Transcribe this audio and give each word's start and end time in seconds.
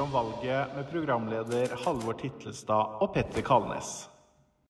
SA 0.00 0.06
preker 0.06 0.08
om 0.08 0.12
valget 0.12 0.76
med 0.76 0.86
programleder 0.90 1.72
Halvor 1.84 2.14
Titlestad 2.16 3.00
og 3.02 3.12
Petter 3.12 3.42
Kalnes. 3.44 4.08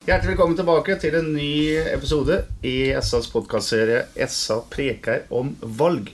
Hjertelig 0.07 0.33
velkommen 0.33 0.57
tilbake 0.59 0.97
til 0.99 1.15
en 1.15 1.29
ny 1.37 1.79
episode 1.93 2.41
i 2.67 2.91
SAs 2.99 3.29
podkastserie 3.31 4.09
SA 4.27 4.61
preker 4.71 5.29
om 5.31 5.53
valg. 5.63 6.11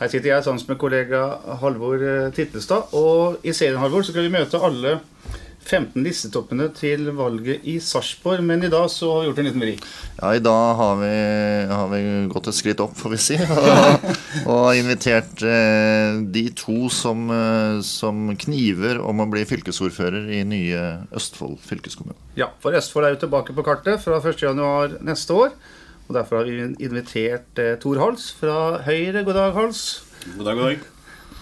Her 0.00 0.08
sitter 0.08 0.34
jeg 0.34 0.44
sammen 0.44 0.66
med 0.68 0.78
kollega 0.78 1.22
Halvor 1.62 2.04
Titlestad. 2.36 2.92
Og 2.92 3.40
i 3.44 3.52
serien 3.52 3.80
Halvor, 3.80 4.02
så 4.02 4.12
skal 4.12 4.28
vi 4.28 4.34
møte 4.34 4.60
alle 4.60 4.98
15 5.70 6.02
listetoppene 6.02 6.66
til 6.74 7.10
valget 7.14 7.66
i 7.68 7.76
Sarpsborg. 7.82 8.42
Men 8.46 8.64
i 8.66 8.70
dag 8.72 8.88
så 8.90 9.10
har 9.12 9.22
vi 9.22 9.28
gjort 9.28 9.40
en 9.42 9.48
liten 9.48 9.64
vri. 9.64 9.74
Ja, 10.18 10.32
i 10.34 10.42
dag 10.42 10.74
har 10.80 10.96
vi, 11.00 11.10
har 11.70 11.90
vi 11.92 12.00
gått 12.32 12.50
et 12.50 12.58
skritt 12.58 12.82
opp, 12.82 12.96
får 12.98 13.14
vi 13.14 13.20
si. 13.22 13.38
Og, 13.50 14.50
og 14.50 14.78
invitert 14.78 15.42
eh, 15.46 16.20
de 16.34 16.44
to 16.58 16.88
som, 16.94 17.26
eh, 17.34 17.80
som 17.86 18.30
kniver 18.40 19.00
om 19.02 19.22
å 19.22 19.28
bli 19.30 19.42
fylkesordfører 19.48 20.30
i 20.34 20.42
nye 20.48 20.82
Østfold 21.16 21.58
fylkeskommune. 21.66 22.18
Ja, 22.38 22.50
for 22.62 22.76
Østfold 22.78 23.08
er 23.08 23.14
jo 23.14 23.22
tilbake 23.24 23.54
på 23.56 23.64
kartet 23.66 24.02
fra 24.04 24.20
1.1 24.22 25.00
neste 25.06 25.36
år. 25.36 25.54
Og 26.08 26.16
derfor 26.16 26.40
har 26.40 26.48
vi 26.50 26.86
invitert 26.86 27.60
eh, 27.62 27.76
Tor 27.82 28.00
Hals 28.02 28.30
fra 28.34 28.80
Høyre. 28.86 29.22
God 29.26 29.36
dag, 29.38 29.54
Hals. 29.54 29.84
God 30.34 30.48
dag, 30.48 30.58
god 30.58 30.72
dag. 30.72 30.88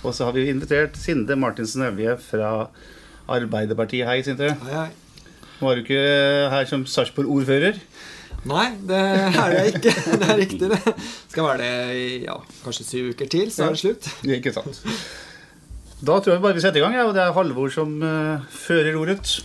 Og 0.03 0.15
så 0.15 0.29
har 0.29 0.37
vi 0.37 0.49
invitert 0.51 0.99
Sinde 1.01 1.37
Martinsen 1.41 1.87
Evje 1.89 2.19
fra 2.21 2.53
Arbeiderpartiet. 3.29 4.07
Hei, 4.09 4.23
Sintre 4.25 4.55
Hei, 4.62 4.73
hei. 4.73 4.89
Var 5.59 5.75
du 5.75 5.83
ikke 5.83 6.03
her 6.53 6.69
som 6.71 6.84
Sarpsborg-ordfører? 6.87 7.81
Nei, 8.48 8.67
det 8.87 8.98
er 8.98 9.55
jeg 9.57 9.73
ikke. 9.75 9.95
Det 10.21 10.29
er 10.29 10.37
riktig, 10.39 10.69
det. 10.71 10.95
Skal 11.29 11.49
være 11.49 11.59
det 11.65 11.97
i 11.99 12.05
ja, 12.23 12.37
kanskje 12.62 12.87
syv 12.87 13.09
uker 13.12 13.31
til, 13.33 13.51
så 13.53 13.67
er 13.67 13.75
det 13.75 13.81
slutt. 13.83 14.06
Ikke 14.39 14.53
sant. 14.55 14.79
Da 15.99 16.21
tror 16.23 16.37
jeg 16.37 16.45
bare 16.45 16.55
vi 16.55 16.62
setter 16.62 16.79
i 16.79 16.84
gang, 16.84 16.95
ja, 16.95 17.09
og 17.09 17.17
det 17.17 17.25
er 17.25 17.34
Halvor 17.34 17.73
som 17.75 17.97
uh, 17.99 18.47
fører 18.55 18.95
ordet. 19.01 19.41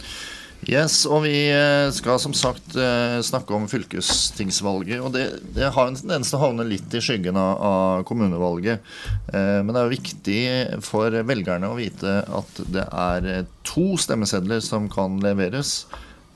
Yes, 0.70 1.02
og 1.10 1.26
vi 1.26 1.50
eh, 1.52 1.90
skal 1.92 2.20
som 2.22 2.34
sagt 2.38 2.76
eh, 2.80 3.18
snakke 3.26 3.56
om 3.56 3.66
fylkestingsvalget. 3.68 5.02
Og 5.04 5.12
det, 5.16 5.24
det 5.56 5.72
har 5.76 5.90
en 5.90 5.98
tendens 5.98 6.30
til 6.32 6.40
å 6.40 6.44
havne 6.46 6.66
litt 6.68 6.94
i 6.96 7.02
skyggen 7.04 7.38
av, 7.40 7.58
av 7.60 8.06
kommunevalget. 8.08 8.84
Eh, 9.34 9.60
Men 9.64 9.74
det 9.74 9.82
er 9.82 9.90
jo 9.90 9.96
viktig 9.98 10.40
for 10.86 11.18
velgerne 11.28 11.72
å 11.72 11.78
vite 11.80 12.22
at 12.24 12.64
det 12.72 12.86
er 12.88 13.28
to 13.68 13.94
stemmesedler 14.00 14.64
som 14.64 14.88
kan 14.92 15.20
leveres. 15.24 15.84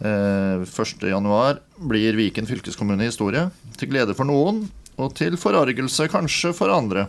Eh, 0.03 0.66
1.1 0.67 1.64
blir 1.88 2.19
Viken 2.19 2.50
fylkeskommune 2.50 3.08
historie. 3.08 3.47
Til 3.80 3.94
glede 3.94 4.17
for 4.17 4.28
noen, 4.28 4.66
og 4.97 5.16
til 5.17 5.38
forargelse 5.39 6.09
kanskje 6.12 6.52
for 6.58 6.73
andre. 6.73 7.08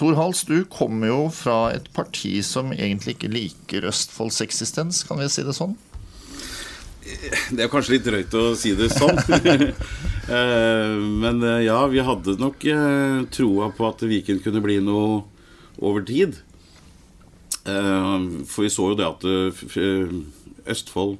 Tor 0.00 0.14
Hals, 0.16 0.46
du 0.48 0.64
kommer 0.64 1.10
jo 1.10 1.22
fra 1.28 1.74
et 1.74 1.90
parti 1.92 2.38
som 2.46 2.70
egentlig 2.72 3.18
ikke 3.18 3.28
liker 3.28 3.84
Østfolds 3.90 4.38
eksistens, 4.40 5.02
kan 5.04 5.20
vi 5.20 5.26
si 5.28 5.44
det 5.44 5.52
sånn? 5.52 5.74
Det 7.50 7.64
er 7.64 7.68
kanskje 7.68 7.98
litt 7.98 8.06
drøyt 8.06 8.36
å 8.38 8.44
si 8.56 8.72
det 8.78 8.90
sånn. 8.94 9.20
Eh, 10.30 10.92
Men 10.94 11.40
eh, 11.42 11.64
ja, 11.64 11.80
vi 11.90 11.98
hadde 12.06 12.36
nok 12.38 12.62
eh, 12.70 13.22
troa 13.34 13.66
på 13.74 13.86
at 13.88 14.04
Viken 14.06 14.38
kunne 14.44 14.60
bli 14.62 14.76
noe 14.84 15.24
over 15.82 16.04
tid. 16.06 16.36
For 17.64 18.62
vi 18.62 18.70
så 18.70 18.92
jo 18.92 18.98
det 19.00 19.08
at 19.08 19.26
Østfold 20.70 21.18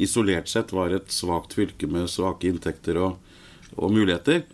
isolert 0.00 0.48
sett 0.48 0.72
var 0.72 0.94
et 0.96 1.12
svakt 1.12 1.52
fylke 1.58 1.90
med 1.90 2.08
svake 2.08 2.48
inntekter 2.48 2.96
og, 3.02 3.18
og 3.76 3.92
muligheter. 3.92 4.46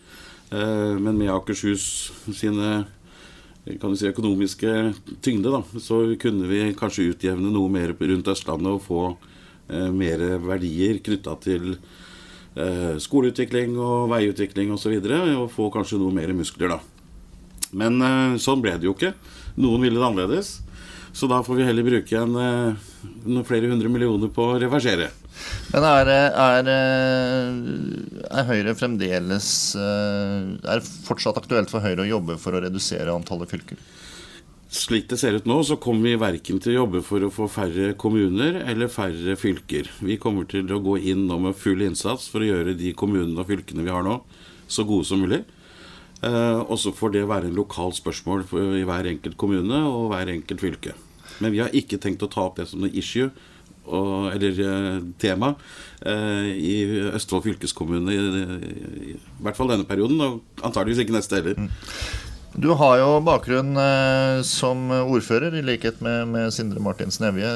Men 0.50 1.14
med 1.20 1.30
Akershus 1.30 1.86
sine 2.34 2.72
kan 3.62 3.92
du 3.92 3.98
si, 3.98 4.08
økonomiske 4.10 4.70
tyngde, 5.22 5.52
da, 5.54 5.62
så 5.78 6.02
kunne 6.20 6.48
vi 6.50 6.72
kanskje 6.78 7.12
utjevne 7.12 7.52
noe 7.54 7.70
mer 7.70 7.94
rundt 7.94 8.30
Østlandet 8.32 8.72
og 8.74 8.82
få 8.82 9.02
eh, 9.70 9.90
mer 9.94 10.24
verdier 10.42 10.98
knytta 11.04 11.36
til 11.44 11.76
eh, 11.76 12.98
skoleutvikling 12.98 13.76
og 13.78 14.10
veiutvikling 14.10 14.72
osv. 14.74 14.74
Og, 14.74 14.82
så 14.82 14.94
videre, 14.96 15.22
og 15.38 15.52
få 15.54 15.70
kanskje 15.74 16.00
noe 16.02 16.14
mer 16.14 16.34
muskler, 16.34 16.74
da. 16.74 16.80
Men 17.72 18.02
eh, 18.02 18.36
sånn 18.42 18.64
ble 18.64 18.74
det 18.78 18.90
jo 18.90 18.96
ikke. 18.96 19.14
Noen 19.62 19.86
ville 19.86 20.00
det 20.00 20.08
annerledes. 20.10 20.56
Så 21.12 21.28
da 21.28 21.42
får 21.44 21.60
vi 21.60 21.66
heller 21.68 21.86
bruke 21.86 22.18
en, 22.18 22.36
eh, 22.42 23.42
flere 23.46 23.70
hundre 23.70 23.90
millioner 23.92 24.32
på 24.32 24.52
å 24.54 24.60
reversere. 24.60 25.12
Men 25.72 25.86
er, 25.88 26.10
er, 26.36 26.68
er 28.28 28.48
Høyre 28.50 28.74
fremdeles 28.76 29.46
eh, 29.80 30.50
Er 30.68 30.82
det 30.82 30.90
fortsatt 31.06 31.38
aktuelt 31.40 31.72
for 31.72 31.84
Høyre 31.84 32.04
å 32.04 32.10
jobbe 32.10 32.36
for 32.40 32.56
å 32.56 32.60
redusere 32.64 33.14
antallet 33.14 33.50
fylker? 33.52 33.80
Slik 34.72 35.10
det 35.10 35.18
ser 35.20 35.36
ut 35.36 35.48
nå, 35.48 35.58
så 35.68 35.76
kommer 35.76 36.08
vi 36.08 36.20
verken 36.20 36.60
til 36.62 36.72
å 36.72 36.78
jobbe 36.82 37.02
for 37.04 37.24
å 37.26 37.32
få 37.32 37.44
færre 37.52 37.90
kommuner 38.00 38.62
eller 38.64 38.88
færre 38.88 39.34
fylker. 39.36 39.90
Vi 40.00 40.16
kommer 40.20 40.46
til 40.48 40.70
å 40.72 40.80
gå 40.80 40.96
inn 41.12 41.26
nå 41.28 41.36
med 41.44 41.58
full 41.60 41.84
innsats 41.84 42.30
for 42.32 42.40
å 42.40 42.48
gjøre 42.48 42.72
de 42.78 42.94
kommunene 42.96 43.36
og 43.42 43.50
fylkene 43.50 43.84
vi 43.84 43.92
har 43.92 44.06
nå, 44.06 44.16
så 44.72 44.86
gode 44.88 45.04
som 45.04 45.20
mulig. 45.20 45.42
Eh, 46.24 46.60
og 46.62 46.78
så 46.80 46.94
får 46.96 47.12
det 47.18 47.26
være 47.28 47.50
en 47.50 47.58
lokal 47.58 47.92
spørsmål 47.92 48.46
i 48.78 48.86
hver 48.88 49.10
enkelt 49.10 49.36
kommune 49.36 49.82
og 49.90 50.08
hver 50.14 50.32
enkelt 50.32 50.64
fylke. 50.64 50.96
Men 51.44 51.52
vi 51.52 51.60
har 51.60 51.76
ikke 51.76 52.00
tenkt 52.00 52.24
å 52.24 52.30
ta 52.32 52.46
opp 52.46 52.56
det 52.56 52.70
som 52.70 52.80
noe 52.80 52.96
issue, 52.96 53.28
og, 53.86 54.28
eller 54.32 54.58
eh, 54.64 54.98
tema, 55.20 55.54
eh, 56.06 56.50
i 56.54 56.74
Østfold 57.12 57.46
fylkeskommune 57.46 58.14
i, 58.14 59.16
hvert 59.42 59.58
fall 59.58 59.72
denne 59.72 59.88
perioden, 59.88 60.20
og 60.20 60.62
antageligvis 60.62 61.02
ikke 61.04 61.16
neste 61.16 61.40
heller. 61.40 61.72
Du 62.52 62.74
har 62.76 62.98
jo 63.00 63.16
bakgrunn 63.24 63.72
eh, 63.80 64.42
som 64.46 64.90
ordfører, 64.92 65.56
i 65.58 65.64
likhet 65.66 66.02
med, 66.04 66.28
med 66.34 66.54
Sindre 66.54 66.82
Martinsen 66.84 67.30
Evje, 67.32 67.52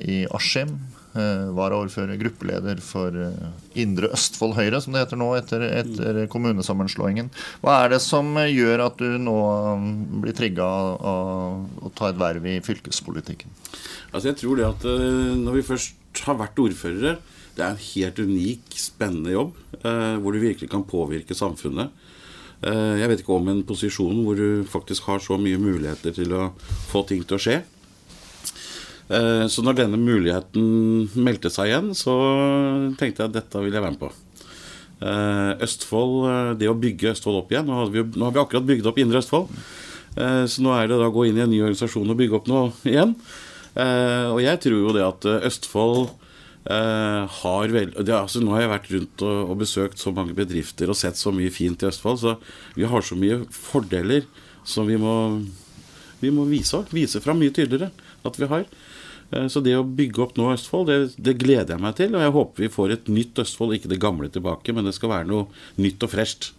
i 0.00 0.22
Askim. 0.34 0.78
Eh, 1.10 1.48
Varaordfører, 1.56 2.14
gruppeleder 2.20 2.78
for 2.86 3.16
eh, 3.18 3.46
Indre 3.82 4.12
Østfold 4.14 4.54
Høyre, 4.54 4.78
som 4.78 4.94
det 4.94 5.00
heter 5.02 5.18
nå 5.18 5.32
etter, 5.34 5.64
etter 5.80 6.20
kommunesammenslåingen. 6.30 7.32
Hva 7.64 7.80
er 7.82 7.96
det 7.96 7.98
som 8.04 8.28
eh, 8.38 8.52
gjør 8.54 8.84
at 8.84 9.02
du 9.02 9.16
nå 9.18 9.34
mm, 9.82 9.88
blir 10.22 10.36
trigga 10.38 10.68
av 10.68 11.82
å 11.82 11.90
ta 11.98 12.12
et 12.12 12.20
verv 12.20 12.46
i 12.46 12.60
fylkespolitikken? 12.62 13.50
Altså 14.12 14.30
jeg 14.30 14.38
tror 14.38 14.60
det 14.60 14.68
at 14.68 14.86
Når 15.40 15.58
vi 15.58 15.66
først 15.66 16.22
har 16.26 16.34
vært 16.38 16.58
ordførere 16.58 17.12
Det 17.54 17.62
er 17.62 17.68
en 17.70 17.84
helt 17.84 18.18
unik, 18.18 18.78
spennende 18.78 19.34
jobb 19.34 19.58
hvor 19.80 20.34
du 20.34 20.40
virkelig 20.42 20.68
kan 20.68 20.82
påvirke 20.84 21.32
samfunnet. 21.34 21.88
Jeg 22.60 23.08
vet 23.08 23.22
ikke 23.22 23.36
om 23.38 23.46
en 23.48 23.62
posisjon 23.64 24.18
hvor 24.26 24.36
du 24.36 24.66
faktisk 24.68 25.06
har 25.08 25.22
så 25.24 25.38
mye 25.40 25.60
muligheter 25.62 26.12
til 26.12 26.34
å 26.36 26.50
få 26.90 27.00
ting 27.08 27.22
til 27.24 27.38
å 27.38 27.40
skje. 27.40 27.56
Eh, 29.10 29.44
så 29.50 29.62
når 29.66 29.80
denne 29.80 29.98
muligheten 29.98 31.08
meldte 31.18 31.50
seg 31.50 31.70
igjen, 31.70 31.90
så 31.98 32.14
tenkte 33.00 33.24
jeg 33.24 33.30
at 33.30 33.36
dette 33.40 33.62
vil 33.62 33.74
jeg 33.74 33.82
være 33.82 33.96
med 33.96 34.02
på. 34.02 34.10
Eh, 35.00 35.52
Østfold, 35.66 36.16
eh, 36.30 36.54
Det 36.60 36.68
å 36.70 36.78
bygge 36.78 37.14
Østfold 37.14 37.38
opp 37.38 37.52
igjen 37.54 37.64
Nå 37.64 37.86
vi, 37.88 38.02
nå 38.04 38.26
har 38.26 38.34
vi 38.34 38.42
akkurat 38.42 38.66
bygd 38.68 38.88
opp 38.90 38.98
Indre 39.00 39.22
Østfold. 39.22 39.48
Så 40.10 40.58
nå 40.58 40.72
er 40.74 40.88
det 40.90 40.96
da 40.98 41.06
å 41.06 41.12
gå 41.14 41.22
inn 41.28 41.36
i 41.38 41.42
en 41.44 41.52
ny 41.52 41.60
organisasjon 41.62 42.10
og 42.10 42.16
bygge 42.18 42.34
opp 42.34 42.48
noe 42.50 42.72
igjen. 42.82 43.12
Og 43.78 44.40
jeg 44.42 44.58
tror 44.58 44.74
jo 44.74 44.94
det 44.96 45.04
at 45.06 45.26
Østfold 45.46 46.08
har 46.66 47.70
vel 47.70 47.92
det, 47.94 48.10
altså, 48.10 48.42
Nå 48.42 48.56
har 48.56 48.64
jeg 48.64 48.72
vært 48.72 48.90
rundt 48.90 49.22
og, 49.22 49.52
og 49.54 49.60
besøkt 49.62 50.02
så 50.02 50.10
mange 50.10 50.34
bedrifter 50.34 50.90
og 50.90 50.98
sett 50.98 51.14
så 51.14 51.30
mye 51.30 51.54
fint 51.54 51.86
i 51.86 51.88
Østfold, 51.92 52.18
så 52.18 52.34
vi 52.74 52.90
har 52.90 53.06
så 53.06 53.14
mye 53.14 53.38
fordeler 53.54 54.26
som 54.66 54.90
vi 54.90 54.98
må, 54.98 55.14
vi 56.18 56.34
må 56.34 56.48
vise, 56.50 56.82
vise 56.90 57.22
fram 57.22 57.38
mye 57.38 57.54
tydeligere 57.54 57.94
at 58.26 58.42
vi 58.42 58.50
har. 58.50 58.66
Eh, 59.32 59.46
Så 59.52 59.62
det 59.64 59.76
å 59.78 59.84
bygge 59.86 60.24
opp 60.24 60.36
nå 60.38 60.50
Østfold, 60.54 60.90
det, 60.90 60.98
det 61.18 61.36
gleder 61.40 61.76
jeg 61.76 61.84
meg 61.84 61.98
til. 61.98 62.14
Og 62.16 62.24
jeg 62.24 62.34
håper 62.38 62.66
vi 62.66 62.72
får 62.72 62.96
et 62.96 63.12
nytt 63.12 63.42
Østfold, 63.44 63.76
ikke 63.76 63.92
det 63.92 64.00
gamle 64.02 64.30
tilbake, 64.32 64.74
men 64.76 64.88
det 64.88 64.96
skal 64.96 65.14
være 65.14 65.30
noe 65.30 65.46
nytt 65.82 66.06
og 66.06 66.12
fresht. 66.14 66.50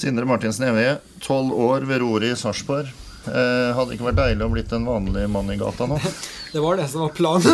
Sindre 0.00 0.24
Martinsen 0.28 0.70
Evje, 0.70 0.96
tolv 1.20 1.52
år 1.60 1.84
ved 1.88 2.00
roret 2.02 2.32
i 2.32 2.40
Sarpsborg. 2.40 2.88
Eh, 3.28 3.70
hadde 3.76 3.90
det 3.90 3.98
ikke 3.98 4.06
vært 4.08 4.20
deilig 4.22 4.46
å 4.46 4.52
blitt 4.54 4.70
en 4.72 4.86
vanlig 4.88 5.26
mann 5.28 5.50
i 5.52 5.58
gata 5.60 5.86
nå? 5.90 5.98
Det 6.54 6.58
var 6.58 6.80
det 6.80 6.88
som 6.90 7.04
var 7.04 7.12
planen. 7.14 7.44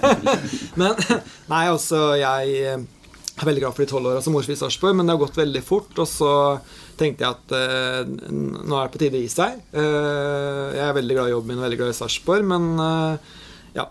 Men 0.78 0.92
nei, 1.50 1.64
altså, 1.66 2.12
jeg, 2.20 2.52
jeg 2.60 2.76
er 2.76 3.48
veldig 3.48 3.62
glad 3.64 3.74
for 3.74 3.82
de 3.82 3.88
tolv 3.90 4.10
åra 4.12 4.20
som 4.22 4.36
ordfører 4.38 4.54
i 4.54 4.60
Sarpsborg, 4.60 4.94
men 4.94 5.08
det 5.08 5.14
har 5.16 5.22
gått 5.24 5.38
veldig 5.40 5.62
fort. 5.66 5.90
Og 5.98 6.06
så 6.06 6.30
tenkte 7.00 7.24
jeg 7.24 7.32
at 7.32 7.54
eh, 7.56 8.12
nå 8.30 8.76
er 8.76 8.84
det 8.86 8.92
på 8.94 9.00
tide 9.00 9.18
å 9.18 9.22
gi 9.24 9.32
seg. 9.32 9.56
Eh, 9.72 10.66
jeg 10.76 10.84
er 10.84 10.94
veldig 11.00 11.16
glad 11.16 11.30
i 11.30 11.34
jobben 11.34 11.50
min 11.54 11.58
og 11.62 11.66
veldig 11.66 11.80
glad 11.80 11.94
i 11.94 11.96
Sarpsborg, 11.98 12.46
men 12.52 12.68
eh, 12.84 13.39
ja, 13.72 13.86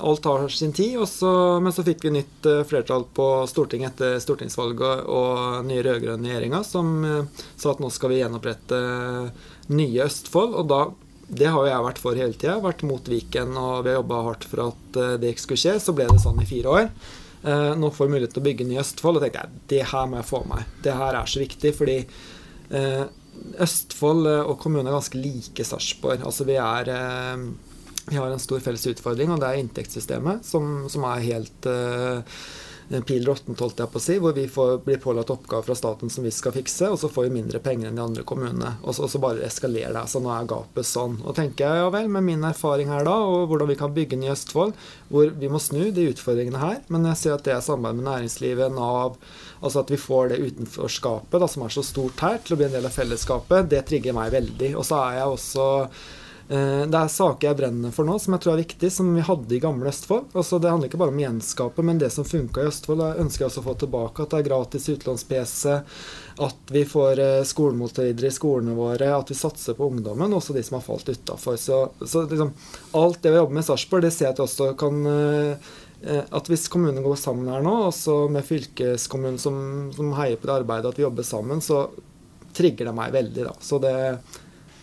alt 0.00 0.24
har 0.24 0.48
sin 0.48 0.72
tid. 0.72 0.98
Så, 1.08 1.60
men 1.60 1.72
så 1.72 1.84
fikk 1.86 2.04
vi 2.04 2.14
nytt 2.16 2.48
eh, 2.50 2.64
flertall 2.66 3.06
på 3.14 3.28
Stortinget 3.50 3.94
etter 3.94 4.18
stortingsvalget 4.22 5.06
og 5.10 5.64
nye 5.68 5.84
rød-grønne 5.86 6.30
regjeringa 6.30 6.64
som 6.66 6.92
eh, 7.06 7.46
sa 7.54 7.74
at 7.74 7.82
nå 7.82 7.90
skal 7.94 8.14
vi 8.14 8.20
gjenopprette 8.22 8.80
nye 9.74 10.06
Østfold. 10.08 10.56
Og 10.58 10.70
da 10.70 10.82
det 11.34 11.48
har 11.48 11.62
jo 11.62 11.70
jeg 11.70 11.84
vært 11.86 12.00
for 12.02 12.20
hele 12.20 12.36
tida. 12.36 12.60
Vært 12.62 12.84
mot 12.86 13.10
Viken, 13.10 13.54
og 13.56 13.84
vi 13.84 13.92
har 13.92 14.00
jobba 14.02 14.22
hardt 14.28 14.48
for 14.48 14.68
at 14.68 14.98
eh, 15.00 15.18
det 15.22 15.34
ikke 15.34 15.46
skulle 15.46 15.62
skje. 15.64 15.76
Så 15.82 15.96
ble 15.96 16.08
det 16.10 16.22
sånn 16.22 16.42
i 16.42 16.48
fire 16.48 16.78
år. 16.78 16.88
Eh, 17.44 17.72
nå 17.78 17.90
får 17.94 18.08
vi 18.08 18.16
mulighet 18.16 18.34
til 18.36 18.42
å 18.42 18.48
bygge 18.48 18.66
ny 18.68 18.80
Østfold, 18.82 19.20
og 19.20 19.26
tenkte 19.26 19.44
jeg 19.44 19.60
det 19.72 19.84
her 19.92 20.08
må 20.08 20.20
jeg 20.20 20.30
få 20.30 20.42
med 20.44 20.56
meg. 20.56 20.72
Det 20.84 20.96
her 20.96 21.20
er 21.20 21.30
så 21.30 21.42
viktig, 21.42 21.74
fordi 21.78 22.00
eh, 22.02 23.04
Østfold 23.64 24.30
eh, 24.30 24.42
og 24.42 24.58
kommunen 24.62 24.90
er 24.90 24.98
ganske 24.98 25.20
like 25.20 25.66
Sarpsborg. 25.68 26.24
Altså 26.26 26.46
vi 26.48 26.58
er 26.60 26.92
eh, 26.92 27.46
vi 28.06 28.16
har 28.16 28.30
en 28.30 28.42
stor 28.42 28.60
felles 28.60 28.86
utfordring, 28.86 29.32
og 29.32 29.40
det 29.40 29.48
er 29.48 29.62
inntektssystemet, 29.62 30.44
som, 30.44 30.84
som 30.92 31.06
er 31.08 31.24
helt 31.24 31.68
uh, 31.70 32.38
pil 33.06 33.24
råttent, 33.24 33.60
holdt 33.60 33.80
jeg 33.80 33.90
på 33.90 34.00
å 34.00 34.02
si, 34.02 34.16
hvor 34.20 34.34
vi 34.36 34.44
får, 34.50 34.74
blir 34.84 35.00
pålagt 35.00 35.32
oppgaver 35.32 35.64
fra 35.64 35.76
staten 35.78 36.10
som 36.12 36.24
vi 36.26 36.32
skal 36.34 36.52
fikse, 36.52 36.90
og 36.92 36.98
så 37.00 37.08
får 37.08 37.26
vi 37.26 37.36
mindre 37.38 37.60
penger 37.64 37.88
enn 37.88 37.96
de 37.96 38.04
andre 38.04 38.24
kommunene. 38.28 38.74
Og 38.82 38.92
så, 38.94 39.06
og 39.06 39.12
så 39.12 39.20
bare 39.22 39.44
eskalerer 39.46 39.94
det. 39.96 40.04
Så 40.12 40.20
nå 40.20 40.30
er 40.34 40.50
gapet 40.50 40.88
sånn. 40.88 41.16
Og 41.24 41.36
tenker 41.36 41.64
jeg 41.64 41.80
ja 41.80 41.88
vel, 41.94 42.10
med 42.12 42.26
min 42.26 42.44
erfaring 42.44 42.92
her 42.92 43.06
da, 43.08 43.16
og 43.24 43.48
hvordan 43.50 43.70
vi 43.72 43.78
kan 43.80 43.94
bygge 43.96 44.18
nye 44.20 44.34
Østfold, 44.34 44.74
hvor 45.08 45.32
vi 45.40 45.50
må 45.50 45.60
snu 45.62 45.88
de 45.96 46.10
utfordringene 46.12 46.60
her, 46.60 46.82
men 46.92 47.08
jeg 47.12 47.20
ser 47.22 47.38
at 47.38 47.46
det 47.48 47.56
er 47.56 47.64
samarbeid 47.64 48.02
med 48.02 48.10
næringslivet, 48.10 48.74
Nav, 48.76 49.16
altså 49.64 49.80
at 49.80 49.94
vi 49.94 50.00
får 50.00 50.34
det 50.34 50.42
utenforskapet 50.44 51.40
da, 51.40 51.48
som 51.50 51.64
er 51.64 51.72
så 51.72 51.86
stort 51.86 52.20
her, 52.24 52.36
til 52.44 52.56
å 52.56 52.60
bli 52.60 52.68
en 52.68 52.76
del 52.76 52.90
av 52.90 52.94
fellesskapet, 52.94 53.70
det 53.72 53.86
trigger 53.88 54.16
meg 54.16 54.34
veldig. 54.34 54.74
Og 54.76 54.84
så 54.84 55.00
er 55.06 55.22
jeg 55.22 55.38
også 55.38 55.70
det 56.48 56.98
er 56.98 57.08
saker 57.08 57.48
jeg 57.48 57.56
brenner 57.56 57.92
for 57.94 58.04
nå, 58.04 58.18
som 58.20 58.34
jeg 58.34 58.42
tror 58.44 58.52
er 58.52 58.60
viktig, 58.60 58.90
som 58.92 59.08
vi 59.16 59.22
hadde 59.24 59.54
i 59.56 59.60
gamle 59.62 59.88
Østfold. 59.88 60.34
Også 60.36 60.58
det 60.60 60.68
handler 60.68 60.90
ikke 60.90 61.00
bare 61.00 61.14
om 61.14 61.22
gjenskape, 61.22 61.84
men 61.86 62.00
det 62.02 62.10
som 62.12 62.26
funka 62.28 62.60
i 62.60 62.68
Østfold. 62.68 63.00
Jeg 63.00 63.24
ønsker 63.24 63.44
jeg 63.44 63.48
også 63.48 63.62
å 63.62 63.66
få 63.70 63.76
tilbake 63.80 64.26
at 64.26 64.34
det 64.34 64.42
er 64.42 64.48
gratis 64.50 64.88
utlåns-PC, 64.92 65.62
at 66.44 66.74
vi 66.76 66.84
får 66.88 67.22
eh, 67.24 67.46
skolemåltider 67.48 68.28
i 68.28 68.34
skolene 68.34 68.76
våre, 68.76 69.08
at 69.16 69.32
vi 69.32 69.38
satser 69.38 69.78
på 69.78 69.88
ungdommen, 69.88 70.36
også 70.36 70.56
de 70.56 70.64
som 70.66 70.76
har 70.78 70.84
falt 70.84 71.08
utafor. 71.08 71.56
Så, 71.60 71.80
så 72.04 72.26
liksom, 72.28 72.52
alt 73.00 73.22
det 73.24 73.32
vi 73.32 73.40
jobber 73.40 73.56
med 73.56 73.64
i 73.64 73.68
Sarpsborg, 73.70 74.04
det 74.04 74.12
ser 74.12 74.28
jeg 74.28 74.36
at 74.36 74.42
vi 74.42 74.48
også 74.48 74.70
kan 74.84 75.02
eh, 75.14 75.72
at 76.04 76.48
hvis 76.50 76.68
kommunene 76.68 77.00
går 77.04 77.16
sammen 77.16 77.48
her 77.48 77.62
nå, 77.64 77.74
også 77.88 78.26
med 78.32 78.44
fylkeskommunen 78.44 79.38
som, 79.40 79.56
som 79.96 80.12
heier 80.18 80.36
på 80.36 80.50
det 80.50 80.58
arbeidet, 80.60 80.90
at 80.90 81.00
vi 81.00 81.06
jobber 81.06 81.24
sammen, 81.24 81.64
så 81.64 81.86
trigger 82.54 82.90
det 82.90 82.96
meg 82.96 83.14
veldig. 83.14 83.46
da. 83.48 83.54
Så 83.64 83.80
det, 83.82 83.94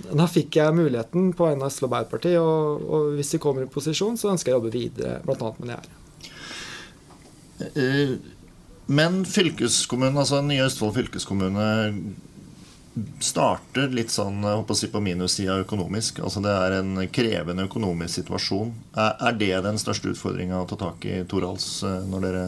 da 0.10 0.28
fikk 0.30 0.58
jeg 0.60 0.76
muligheten 0.78 1.32
på 1.38 1.48
vegne 1.48 1.66
av 1.66 1.72
Østfold 1.72 1.92
Arbeiderparti, 1.92 2.36
og, 2.42 2.86
og, 2.86 3.10
hvis 3.18 3.34
de 3.36 3.42
kommer 3.44 3.66
i 3.66 3.72
posisjon, 3.72 4.18
så 4.20 4.32
ønsker 4.34 4.52
jeg 4.52 4.58
å 4.58 4.62
jobbe 4.62 4.76
videre, 4.76 5.20
bl.a. 5.26 5.52
med 5.60 5.72
det 5.72 5.80
her. 5.80 5.90
Eh, 7.78 8.14
men 8.92 9.22
fylkeskommunen, 9.30 10.20
altså 10.20 10.42
Nye 10.44 10.66
Østfold 10.66 10.96
fylkeskommune 10.98 11.68
starter 13.24 13.88
litt 13.96 14.12
sånn 14.12 14.44
si, 14.76 14.90
på 14.92 15.00
minussida 15.04 15.56
økonomisk. 15.62 16.20
altså 16.26 16.42
Det 16.44 16.52
er 16.52 16.76
en 16.82 17.00
krevende 17.14 17.64
økonomisk 17.70 18.20
situasjon. 18.20 18.74
Er, 19.00 19.38
det 19.40 19.54
den 19.64 19.80
største 19.80 20.12
utfordringa 20.12 20.60
å 20.60 20.68
ta 20.68 20.78
tak 20.80 21.08
i, 21.08 21.22
Torals, 21.30 21.84
eh, 21.88 22.02
når 22.12 22.26
dere 22.28 22.46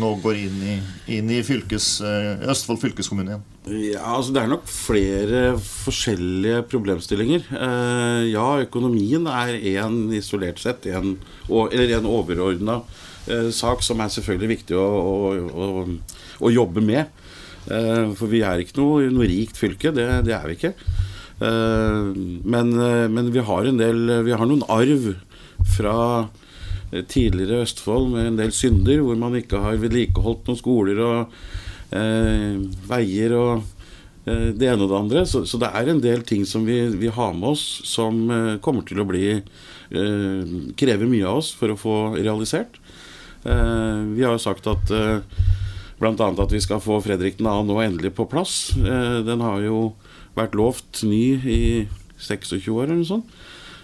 nå 0.00 0.14
går 0.24 0.40
inn 0.40 0.64
i, 0.64 0.78
inn 1.18 1.28
i 1.30 1.42
fylkes, 1.44 1.88
eh, 2.08 2.48
Østfold 2.48 2.80
fylkeskommune 2.80 3.34
igjen? 3.34 3.46
Ja, 3.92 4.16
altså 4.16 4.32
Det 4.32 4.42
er 4.42 4.50
nok 4.54 4.64
flere 4.66 5.42
forskjellige 5.60 6.64
problemstillinger. 6.72 7.44
Eh, 7.52 8.32
ja, 8.32 8.48
økonomien 8.64 9.28
er 9.28 9.60
en 9.76 10.06
isolert 10.16 10.62
sett, 10.62 10.88
en, 10.88 11.18
eller 11.48 11.98
en 11.98 12.08
overordna 12.08 12.82
sak 13.54 13.84
som 13.86 14.00
er 14.02 14.08
selvfølgelig 14.10 14.48
viktig 14.50 14.74
å, 14.74 14.82
å, 14.82 15.18
å, 15.54 15.66
å 16.42 16.50
jobbe 16.50 16.82
med. 16.82 17.21
Eh, 17.70 18.12
for 18.18 18.30
vi 18.32 18.42
er 18.46 18.62
ikke 18.62 18.78
noe, 18.80 19.08
noe 19.12 19.28
rikt 19.30 19.58
fylke. 19.60 19.92
Det, 19.94 20.06
det, 20.26 20.36
er 20.36 20.46
vi 20.50 20.58
ikke. 20.58 20.74
Eh, 21.42 22.12
men, 22.42 22.72
eh, 22.78 23.08
men, 23.12 23.32
vi 23.34 23.44
har 23.46 23.68
en 23.68 23.80
del 23.80 24.06
Vi 24.26 24.34
har 24.36 24.48
noen 24.48 24.64
arv 24.70 25.12
fra 25.76 25.98
tidligere 27.08 27.62
Østfold 27.64 28.10
med 28.12 28.26
en 28.26 28.40
del 28.42 28.50
synder, 28.52 29.00
hvor 29.00 29.16
man 29.16 29.38
ikke 29.38 29.62
har 29.64 29.78
vedlikeholdt 29.80 30.48
noen 30.48 30.58
skoler 30.58 30.98
og 31.00 31.36
eh, 31.96 32.58
veier 32.88 33.34
og 33.36 33.52
eh, 34.26 34.50
det 34.56 34.68
ene 34.68 34.84
og 34.84 34.90
det 34.90 34.98
andre. 34.98 35.24
Så, 35.28 35.44
så, 35.48 35.60
det 35.62 35.70
er 35.72 35.88
en 35.88 36.02
del 36.04 36.24
ting 36.28 36.44
som 36.48 36.66
vi, 36.68 36.82
vi 37.00 37.12
har 37.12 37.32
med 37.36 37.54
oss, 37.54 37.64
som 37.88 38.24
eh, 38.28 38.58
kommer 38.64 38.86
til 38.88 39.02
å 39.02 39.08
bli 39.08 39.26
Krever 39.92 41.04
mye 41.04 41.26
av 41.28 41.42
oss 41.42 41.50
for 41.52 41.68
å 41.68 41.76
få 41.76 41.94
realisert. 42.14 42.78
vi 43.44 44.22
har 44.24 44.32
jo 44.32 44.40
sagt 44.40 44.64
at 44.70 44.88
Bl.a. 46.02 46.28
at 46.42 46.52
vi 46.52 46.60
skal 46.62 46.82
få 46.82 46.98
Fredrik 47.04 47.38
2. 47.38 47.50
nå 47.68 47.78
endelig 47.82 48.10
på 48.16 48.26
plass. 48.30 48.72
Eh, 48.74 49.20
den 49.22 49.42
har 49.44 49.60
jo 49.62 49.92
vært 50.34 50.56
lovt 50.58 51.04
ny 51.06 51.24
i 51.46 51.62
26 52.18 52.66
år 52.72 52.88
eller 52.88 53.02
noe 53.02 53.10
sånt. 53.10 53.36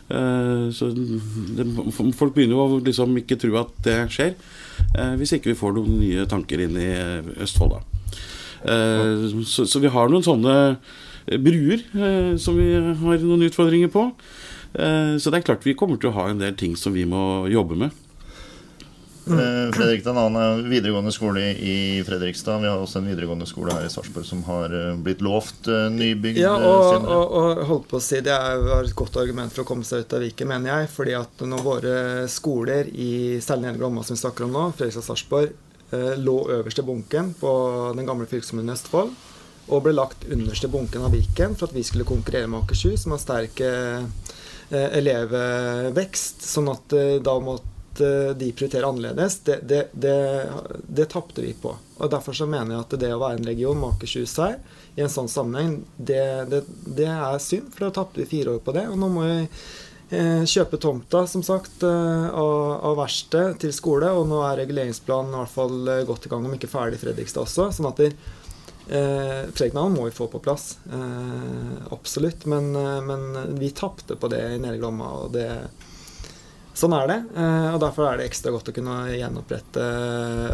Eh, 0.08 0.64
så 0.74 0.88
det, 0.90 1.66
folk 1.94 2.34
begynner 2.34 2.56
jo 2.56 2.64
å 2.64 2.80
liksom 2.82 3.14
ikke 3.20 3.38
tro 3.38 3.54
at 3.60 3.70
det 3.86 3.98
skjer, 4.14 4.34
eh, 4.96 5.14
hvis 5.20 5.36
ikke 5.36 5.52
vi 5.52 5.60
får 5.60 5.76
noen 5.76 6.00
nye 6.00 6.26
tanker 6.30 6.64
inn 6.64 6.80
i 6.80 6.90
Østfold. 7.38 7.78
da. 7.78 7.84
Så, 9.46 9.68
så 9.70 9.78
vi 9.78 9.90
har 9.94 10.10
noen 10.10 10.24
sånne 10.26 10.54
bruer 11.38 11.84
som 12.42 12.56
vi 12.58 12.72
har 12.74 13.22
noen 13.22 13.44
utfordringer 13.46 13.92
på. 13.92 14.08
Så 14.74 15.30
det 15.30 15.38
er 15.38 15.44
klart 15.46 15.66
vi 15.68 15.76
kommer 15.78 16.00
til 16.00 16.10
å 16.10 16.16
ha 16.16 16.24
en 16.32 16.42
del 16.42 16.56
ting 16.58 16.74
som 16.74 16.96
vi 16.96 17.04
må 17.06 17.46
jobbe 17.52 17.78
med. 17.78 17.94
Mm. 19.28 19.72
Fredrik 19.72 20.04
den 20.04 20.18
annen 20.18 20.70
videregående 20.70 21.12
skole 21.12 21.40
i 21.52 22.02
Fredrikstad. 22.06 22.58
Vi 22.62 22.68
har 22.68 22.80
også 22.80 22.98
en 23.00 23.08
videregående 23.08 23.46
skole 23.46 23.74
her 23.74 23.86
i 23.86 23.90
Sarpsborg 23.92 24.26
som 24.26 24.42
har 24.48 24.72
eh, 24.74 24.96
blitt 25.04 25.22
lovt 25.24 25.68
eh, 25.68 25.88
nybygd. 25.92 26.40
Ja, 26.40 26.54
og, 26.56 27.04
og, 27.04 27.24
og, 27.40 27.62
holdt 27.68 27.88
på 27.90 28.00
å 28.00 28.04
si 28.04 28.20
det 28.24 28.34
er 28.34 28.64
et 28.78 28.96
godt 28.98 29.18
argument 29.20 29.54
for 29.54 29.64
å 29.64 29.68
komme 29.68 29.86
seg 29.86 30.04
ut 30.04 30.16
av 30.16 30.24
Viken, 30.24 30.50
mener 30.50 30.72
jeg. 30.72 30.90
fordi 30.94 31.16
at 31.18 31.46
når 31.46 31.64
våre 31.64 31.94
skoler, 32.32 32.88
i 32.88 33.38
særlig 33.44 33.68
Nede 33.68 33.82
Glomma 33.82 34.04
som 34.06 34.16
vi 34.16 34.22
snakker 34.24 34.48
om 34.48 34.54
nå, 34.54 34.68
Fredrikstad 34.78 35.08
Sarpsborg, 35.08 35.56
lå 36.20 36.36
øverst 36.52 36.82
i 36.82 36.84
bunken 36.84 37.30
på 37.40 37.50
den 37.96 38.04
gamle 38.04 38.26
fylkeskommunen 38.28 38.74
Østfold, 38.74 39.14
og 39.72 39.86
ble 39.86 39.94
lagt 39.94 40.26
underst 40.28 40.66
i 40.66 40.68
bunken 40.72 41.06
av 41.06 41.14
Viken 41.16 41.56
for 41.56 41.70
at 41.70 41.76
vi 41.76 41.84
skulle 41.86 42.04
konkurrere 42.08 42.50
med 42.50 42.60
Akershus, 42.60 43.06
som 43.06 43.14
har 43.14 43.22
sterk 43.22 43.62
elevvekst. 44.68 46.44
sånn 46.44 46.68
at 46.74 46.92
da 47.24 47.38
måtte 47.40 47.77
Eh, 48.00 48.30
de 48.38 48.52
prioriterer 48.52 48.86
annerledes, 48.88 49.38
det, 49.46 49.60
det, 49.62 49.88
det, 49.92 50.46
det 50.88 51.08
tapte 51.12 51.42
vi 51.44 51.52
på. 51.52 51.74
Og 51.98 52.10
Derfor 52.10 52.36
så 52.36 52.46
mener 52.46 52.74
jeg 52.74 52.84
at 52.84 52.96
det 53.02 53.12
å 53.14 53.20
være 53.22 53.40
en 53.40 53.50
region 53.50 53.78
med 53.80 53.96
Akershus 53.96 54.36
her, 54.38 54.58
i 54.98 55.04
en 55.04 55.12
sånn 55.12 55.30
sammenheng, 55.30 55.80
det, 55.96 56.22
er 57.04 57.42
synd. 57.42 57.70
For 57.74 57.86
da 57.86 57.92
tapte 58.00 58.22
vi 58.22 58.30
fire 58.30 58.56
år 58.56 58.64
på 58.64 58.74
det. 58.76 58.86
Og 58.90 58.98
nå 58.98 59.10
må 59.12 59.26
vi 59.26 59.38
eh, 60.16 60.42
kjøpe 60.48 60.80
tomta, 60.82 61.24
som 61.30 61.44
sagt, 61.46 61.82
eh, 61.86 62.26
av, 62.28 62.56
av 62.90 62.98
verksted 63.02 63.60
til 63.62 63.74
skole. 63.74 64.10
Og 64.14 64.26
nå 64.30 64.42
er 64.46 64.60
reguleringsplanen 64.64 65.36
i 65.36 65.40
hvert 65.42 65.54
fall 65.54 65.94
eh, 65.94 66.04
godt 66.08 66.26
i 66.26 66.34
gang, 66.34 66.46
om 66.46 66.58
ikke 66.58 66.70
ferdig 66.70 66.98
i 66.98 67.04
Fredrikstad 67.06 67.46
også. 67.46 67.70
sånn 67.78 67.90
at 67.92 68.04
det, 68.04 68.12
Eh, 68.88 69.50
Fredriknavn 69.52 69.92
må 69.92 70.06
vi 70.06 70.14
få 70.16 70.26
på 70.32 70.38
plass. 70.40 70.78
Eh, 70.92 71.92
absolutt. 71.92 72.46
Men, 72.46 72.76
eh, 72.76 73.00
men 73.00 73.58
vi 73.58 73.70
tapte 73.70 74.16
på 74.16 74.28
det 74.28 74.40
i 74.54 74.58
Nedre 74.58 74.78
Glomma, 74.78 75.10
og 75.12 75.32
det, 75.32 75.48
Sånn 76.78 76.94
er 76.94 77.10
det. 77.10 77.18
Eh, 77.34 77.68
og 77.74 77.80
derfor 77.82 78.06
er 78.06 78.20
det 78.20 78.28
ekstra 78.28 78.52
godt 78.54 78.70
å 78.70 78.76
kunne 78.76 79.00
gjenopprette 79.10 79.84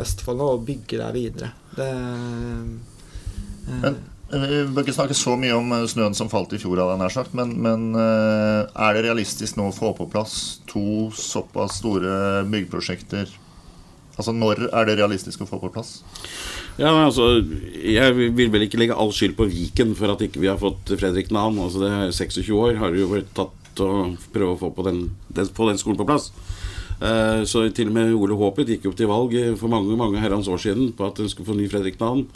Østfold 0.01 0.41
nå 0.41 0.51
og 0.55 0.65
bygge 0.65 1.01
der 1.03 1.13
videre. 1.13 1.53
Det, 1.77 1.89
eh, 1.91 3.75
men 3.85 3.99
eh, 4.33 4.47
vi 4.49 4.63
bør 4.73 4.87
ikke 4.87 4.97
snakke 4.97 5.17
så 5.19 5.37
mye 5.41 5.57
om 5.59 5.75
snøen 5.91 6.17
som 6.17 6.31
falt 6.33 6.55
i 6.57 6.61
fjor, 6.63 6.81
sagt, 7.13 7.35
men, 7.37 7.53
men, 7.61 7.91
er 7.97 8.97
det 8.97 9.05
realistisk 9.05 9.59
nå 9.61 9.69
å 9.69 9.77
få 9.77 9.93
på 9.99 10.09
plass 10.13 10.63
to 10.71 11.11
såpass 11.13 11.81
store 11.83 12.45
byggeprosjekter? 12.49 13.41
Altså 14.15 14.31
Når 14.31 14.69
er 14.71 14.87
det 14.87 14.97
realistisk 15.01 15.43
å 15.43 15.49
få 15.49 15.59
på 15.59 15.73
plass? 15.75 15.99
Ja, 16.79 16.91
altså, 16.91 17.43
Jeg 17.75 18.15
vil 18.35 18.51
vel 18.51 18.65
ikke 18.67 18.79
legge 18.81 18.97
all 18.97 19.11
skyld 19.15 19.35
på 19.39 19.49
Viken 19.51 19.93
for 19.99 20.15
at 20.15 20.23
ikke 20.23 20.43
vi 20.43 20.51
har 20.51 20.59
fått 20.61 20.95
Fredrik 20.95 21.33
Nahn. 21.35 21.59
Altså, 21.59 21.83
det 21.83 21.91
er 21.91 22.15
26 22.15 22.51
år 22.55 22.79
har 22.81 22.95
det 22.95 23.03
jo 23.03 23.11
vært 23.11 23.35
tatt 23.37 23.64
å 23.83 24.15
prøve 24.35 24.55
å 24.55 24.61
få, 24.61 24.87
den, 24.87 25.09
den, 25.35 25.51
få 25.57 25.69
den 25.71 25.81
skolen 25.81 25.99
på 26.01 26.07
plass. 26.09 26.31
Eh, 27.01 27.43
så 27.49 27.65
til 27.75 27.91
og 27.91 27.97
med 27.97 28.15
Ole 28.15 28.39
Håpet 28.39 28.71
gikk 28.71 28.87
opp 28.91 28.99
til 28.99 29.11
valg 29.11 29.35
for 29.59 29.73
mange 29.73 29.97
mange 29.99 30.23
herrens 30.23 30.49
år 30.51 30.63
siden 30.63 30.93
på 30.95 31.09
at 31.09 31.19
hun 31.19 31.31
skulle 31.33 31.49
få 31.51 31.59
ny 31.59 31.69
Fredrik-navn. 31.73 32.27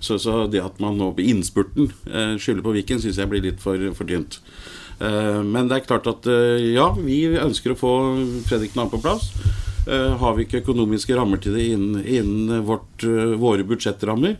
Så, 0.00 0.16
så, 0.18 0.46
det 0.48 0.64
at 0.64 0.80
man 0.80 0.96
nå 0.96 1.12
på 1.14 1.26
innspurten 1.28 1.90
eh, 2.08 2.36
skylder 2.40 2.64
på 2.66 2.76
Viken, 2.78 3.02
syns 3.02 3.20
jeg 3.20 3.30
blir 3.30 3.44
litt 3.44 3.62
for, 3.62 3.78
for 3.96 4.08
tynt. 4.08 4.40
Uh, 5.00 5.40
men 5.40 5.64
det 5.64 5.78
er 5.78 5.84
klart 5.86 6.04
at 6.10 6.26
ja, 6.60 6.90
vi 6.98 7.22
ønsker 7.40 7.72
å 7.72 7.78
få 7.78 7.92
Fredrik-navn 8.50 8.92
på 8.92 9.00
plass. 9.00 9.30
Eh, 9.88 10.16
har 10.16 10.34
vi 10.36 10.44
ikke 10.44 10.60
økonomiske 10.60 11.16
rammer 11.16 11.40
til 11.40 11.56
det 11.56 11.70
innen, 11.72 12.02
innen 12.04 12.64
vårt, 12.68 13.02
eh, 13.02 13.32
våre 13.40 13.64
budsjettrammer, 13.64 14.36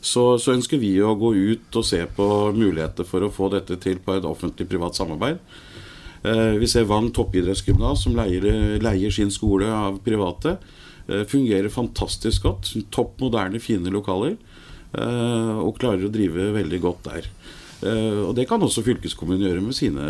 så, 0.00 0.38
så, 0.38 0.54
ønsker 0.54 0.78
vi 0.78 0.94
å 1.02 1.16
gå 1.18 1.32
ut 1.34 1.76
og 1.76 1.84
se 1.84 2.04
på 2.06 2.26
muligheter 2.54 3.06
for 3.08 3.24
å 3.24 3.32
få 3.32 3.50
dette 3.52 3.76
til 3.82 3.98
på 4.04 4.14
et 4.14 4.28
offentlig-privat 4.28 4.94
samarbeid. 4.94 5.40
Eh, 6.24 6.56
vi 6.60 6.68
ser 6.68 6.86
Vang 6.88 7.10
toppidrettsgymnas, 7.12 8.06
som 8.06 8.16
leier, 8.16 8.78
leier, 8.80 9.12
sin 9.12 9.32
skole 9.32 9.68
av 9.68 9.98
private. 10.04 10.56
Eh, 11.06 11.24
fungerer 11.28 11.68
fantastisk 11.68 12.46
godt. 12.48 12.72
Topp 12.94 13.20
moderne, 13.20 13.60
fine 13.60 13.92
lokaler. 13.92 14.38
Eh, 14.94 15.58
og 15.60 15.76
klarer 15.78 16.06
å 16.06 16.12
drive 16.12 16.52
veldig 16.56 16.80
godt 16.80 17.10
der. 17.10 17.28
Eh, 17.84 18.20
og 18.28 18.34
det 18.34 18.46
kan 18.48 18.62
også 18.64 18.82
fylkeskommunen 18.86 19.44
gjøre 19.44 19.62
med 19.64 19.76
sine 19.76 20.04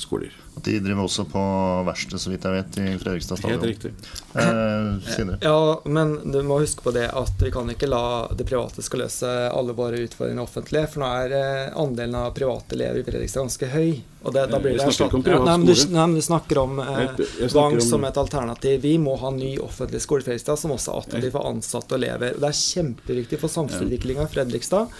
skoler. 0.00 0.32
De 0.64 0.74
driver 0.82 1.04
også 1.04 1.24
på 1.30 1.42
verksted, 1.86 2.18
så 2.18 2.32
vidt 2.32 2.46
jeg 2.48 2.56
vet, 2.56 2.78
i 2.82 2.96
Fredrikstad 2.98 3.38
stadion. 3.38 3.62
Helt 3.62 3.70
riktig. 3.70 3.92
Eh, 4.34 5.36
ja, 5.44 5.82
men 5.84 6.16
du 6.32 6.40
må 6.46 6.58
huske 6.62 6.82
på 6.82 6.94
det 6.94 7.06
at 7.08 7.42
vi 7.42 7.52
kan 7.54 7.70
ikke 7.70 7.90
la 7.90 8.02
det 8.34 8.46
private 8.48 8.82
skal 8.82 9.04
løse 9.04 9.30
alle 9.52 9.76
våre 9.78 10.02
utfordringer 10.02 10.42
offentlige. 10.42 10.90
For 10.90 11.04
nå 11.04 11.12
er 11.22 11.36
eh, 11.38 11.78
andelen 11.78 12.18
av 12.18 12.34
private 12.36 12.76
elever 12.76 13.02
i 13.02 13.06
Fredrikstad 13.06 13.46
ganske 13.46 13.70
høy. 13.70 14.02
Og 14.22 14.34
det, 14.34 14.44
da 14.52 14.58
blir 14.62 14.78
det 14.78 14.92
snakker 14.94 15.32
Ja, 15.32 15.40
nei, 15.42 15.56
men 15.58 15.66
du, 15.66 15.74
nei, 15.90 16.04
men 16.06 16.14
du 16.18 16.22
snakker 16.22 16.62
om 16.62 16.78
eh, 16.82 17.24
Vang 17.54 17.80
som 17.82 18.04
et 18.06 18.18
alternativ. 18.18 18.80
Vi 18.82 18.96
må 19.02 19.16
ha 19.22 19.30
ny 19.34 19.56
offentlig 19.62 20.02
skole 20.02 20.22
i 20.22 20.28
Fredrikstad 20.30 20.58
som 20.58 20.74
også 20.74 20.92
er 20.92 21.06
attraktiv 21.06 21.34
for 21.34 21.50
ansatte 21.54 21.94
og 21.94 22.02
elever. 22.02 22.36
Og 22.36 22.42
det 22.44 22.50
er 22.50 22.62
kjempeviktig 22.62 23.40
for 23.42 23.60
samfunnsutviklinga 23.60 24.26
i 24.26 24.34
Fredrikstad. 24.36 24.90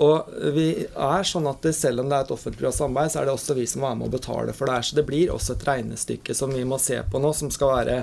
Og 0.00 0.28
vi 0.56 0.68
er 0.88 1.26
sånn 1.28 1.46
at 1.50 1.66
Selv 1.76 2.00
om 2.02 2.08
det 2.08 2.16
er 2.16 2.24
et 2.24 2.32
offentlig 2.32 2.72
samarbeid, 2.72 3.12
så 3.12 3.20
er 3.20 3.28
det 3.28 3.34
også 3.34 3.56
vi 3.58 3.66
som 3.68 3.84
er 3.84 3.96
med 3.98 4.08
å 4.08 4.14
betale 4.14 4.54
for 4.56 4.68
det 4.68 4.78
her. 4.78 4.86
Så 4.88 4.96
det 4.96 5.06
blir 5.08 5.32
også 5.32 5.56
et 5.56 5.66
regnestykke 5.68 6.36
som 6.36 6.52
vi 6.54 6.64
må 6.68 6.78
se 6.80 6.98
på 7.04 7.20
nå, 7.20 7.32
som 7.36 7.50
skal 7.52 7.74
være 7.76 7.98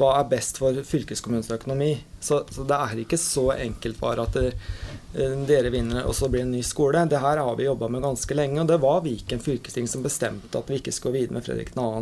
hva 0.00 0.14
er 0.18 0.30
best 0.30 0.60
for 0.60 0.76
fylkeskommunens 0.86 1.50
økonomi. 1.54 1.94
Så, 2.20 2.42
så 2.52 2.64
det 2.68 2.76
er 2.76 3.02
ikke 3.04 3.20
så 3.20 3.46
enkelt 3.56 4.00
bare 4.00 4.26
at 4.28 4.36
det, 4.36 4.54
eh, 5.16 5.36
dere 5.48 5.72
vinner 5.72 6.04
og 6.04 6.16
så 6.16 6.28
blir 6.28 6.44
det 6.44 6.48
en 6.50 6.56
ny 6.58 6.64
skole. 6.66 7.06
Det 7.08 7.22
her 7.22 7.40
har 7.40 7.56
vi 7.56 7.68
jobba 7.68 7.88
med 7.88 8.04
ganske 8.04 8.36
lenge. 8.36 8.60
Og 8.62 8.72
det 8.72 8.80
var 8.84 9.04
Viken 9.06 9.44
fylkesting 9.44 9.88
som 9.88 10.04
bestemte 10.04 10.60
at 10.60 10.70
vi 10.70 10.80
ikke 10.80 10.94
skulle 10.94 11.22
videre 11.22 11.38
med 11.38 11.46
Fredrik 11.46 11.72
2. 11.76 11.92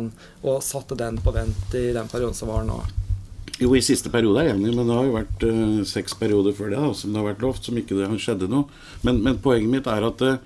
og 0.43 0.63
satte 0.65 0.99
den 0.99 1.21
på 1.23 1.35
vent 1.35 1.79
i 1.79 1.91
den 1.95 2.11
perioden 2.11 2.35
som 2.37 2.51
var 2.51 2.67
nå. 2.67 2.81
Jo, 3.59 3.73
i 3.75 3.81
siste 3.83 4.07
periode 4.11 4.39
er 4.39 4.47
jeg 4.47 4.55
enig, 4.55 4.71
men 4.71 4.87
det 4.87 4.95
har 4.95 5.07
jo 5.07 5.15
vært 5.17 5.41
uh, 5.43 5.79
seks 5.87 6.13
perioder 6.15 6.55
før 6.55 6.71
det 6.71 6.79
da, 6.79 6.91
som 6.95 7.11
det 7.11 7.19
har 7.19 7.27
vært 7.27 7.41
lovt, 7.43 7.65
som 7.67 7.79
ikke 7.79 7.97
det 7.97 8.07
har 8.07 8.21
skjedde 8.23 8.47
noe. 8.51 8.69
Men, 9.03 9.19
men 9.25 9.41
poenget 9.43 9.73
mitt 9.73 9.89
er 9.91 10.05
at 10.07 10.23
uh, 10.23 10.37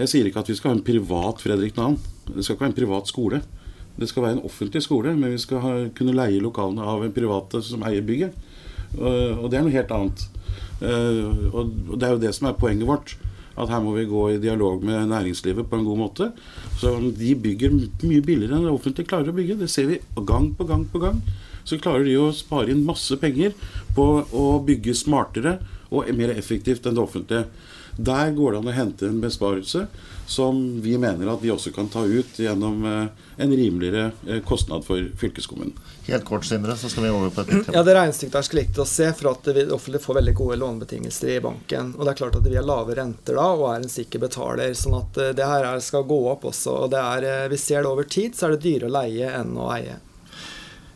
jeg 0.00 0.08
sier 0.10 0.30
ikke 0.30 0.40
at 0.40 0.48
vi 0.48 0.56
skal 0.56 0.72
ha 0.72 0.78
en 0.78 0.84
privat 0.84 1.38
Fredrik 1.40 1.78
Nahn 1.78 1.94
Det 2.26 2.42
skal 2.42 2.56
ikke 2.56 2.64
være 2.64 2.72
en 2.72 2.78
privat 2.80 3.12
skole. 3.12 3.42
Det 4.00 4.08
skal 4.10 4.24
være 4.24 4.36
en 4.38 4.48
offentlig 4.48 4.82
skole, 4.84 5.12
men 5.16 5.36
vi 5.36 5.42
skal 5.44 5.60
ha, 5.62 5.74
kunne 5.96 6.16
leie 6.16 6.42
lokalene 6.42 6.88
av 6.88 7.04
en 7.04 7.14
private 7.14 7.60
som 7.64 7.84
eier 7.84 8.04
bygget. 8.04 8.32
Uh, 8.96 9.36
og 9.36 9.50
det 9.52 9.60
er 9.60 9.68
noe 9.68 9.76
helt 9.76 9.94
annet. 9.94 10.26
og 10.84 11.70
det 11.94 12.06
er 12.06 12.12
jo 12.16 12.20
det 12.24 12.32
som 12.36 12.48
er 12.48 12.58
poenget 12.58 12.88
vårt 12.88 13.14
at 13.54 13.70
her 13.70 13.82
må 13.84 13.92
vi 13.94 14.08
gå 14.10 14.22
i 14.32 14.40
dialog 14.42 14.82
med 14.84 15.06
næringslivet 15.12 15.68
på 15.70 15.78
en 15.78 15.84
god 15.86 15.98
måte. 16.00 16.32
Så 16.80 16.96
de 17.14 17.34
bygger 17.38 17.76
mye 17.76 18.24
billigere 18.24 18.56
enn 18.56 18.66
det 18.66 18.72
offentlige 18.72 19.12
klarer 19.12 19.30
å 19.30 19.36
bygge. 19.36 19.60
Det 19.60 19.70
ser 19.70 19.86
vi 19.92 20.00
gang 20.26 20.48
på 20.58 20.66
gang 20.66 20.88
på 20.90 21.02
gang 21.02 21.20
så 21.64 21.80
klarer 21.80 22.06
de 22.08 22.16
å 22.20 22.32
spare 22.36 22.72
inn 22.72 22.84
masse 22.86 23.16
penger 23.20 23.54
på 23.96 24.08
å 24.30 24.48
bygge 24.64 24.96
smartere 24.98 25.58
og 25.94 26.10
mer 26.16 26.34
effektivt 26.34 26.86
enn 26.86 26.96
det 26.96 27.04
offentlige. 27.04 27.46
Der 27.96 28.32
går 28.34 28.52
det 28.52 28.58
an 28.58 28.68
å 28.72 28.74
hente 28.74 29.06
en 29.06 29.20
besparelse 29.22 29.86
som 30.26 30.80
vi 30.82 30.96
mener 30.98 31.28
at 31.30 31.42
vi 31.42 31.50
også 31.52 31.70
kan 31.74 31.86
ta 31.92 32.02
ut 32.04 32.38
gjennom 32.40 32.84
eh, 32.88 33.24
en 33.44 33.52
rimeligere 33.52 34.12
eh, 34.26 34.40
kostnad 34.42 34.82
for 34.86 35.04
fylkeskommunen. 35.20 35.74
Helt 36.08 36.24
kort, 36.24 36.46
Sindre, 36.48 36.76
så 36.76 36.88
skal 36.88 37.04
vi 37.06 37.12
over 37.12 37.30
på 37.30 37.44
et 37.44 37.52
nytt 37.52 37.66
tema. 37.66 37.76
Ja, 37.76 37.82
Det 37.86 37.94
regnestykket 37.94 38.38
er 38.40 38.46
slik 38.48 38.80
å 38.80 38.86
se, 38.88 39.10
for 39.14 39.34
at 39.34 39.50
det 39.54 39.66
offentlige 39.68 40.02
får 40.04 40.18
veldig 40.18 40.34
gode 40.40 40.56
lånebetingelser 40.62 41.36
i 41.36 41.42
banken. 41.44 41.92
Og 41.98 42.02
det 42.04 42.14
er 42.14 42.20
klart 42.22 42.40
at 42.40 42.48
vi 42.48 42.56
har 42.56 42.66
lave 42.66 42.96
renter 42.98 43.38
da, 43.38 43.46
og 43.52 43.68
er 43.70 43.84
en 43.84 43.94
sikker 43.94 44.24
betaler. 44.24 44.74
sånn 44.74 44.98
at 44.98 45.20
eh, 45.20 45.34
det 45.36 45.52
her 45.52 45.68
skal 45.84 46.08
gå 46.08 46.20
opp 46.32 46.48
også. 46.50 46.80
Og 46.86 46.90
det 46.96 47.04
er, 47.04 47.48
vi 47.52 47.60
ser 47.60 47.84
det 47.84 47.92
over 47.92 48.08
tid, 48.08 48.34
så 48.34 48.48
er 48.48 48.56
det 48.56 48.64
dyrere 48.64 48.90
å 48.90 48.96
leie 48.96 49.30
enn 49.38 49.54
å 49.60 49.70
eie. 49.76 50.00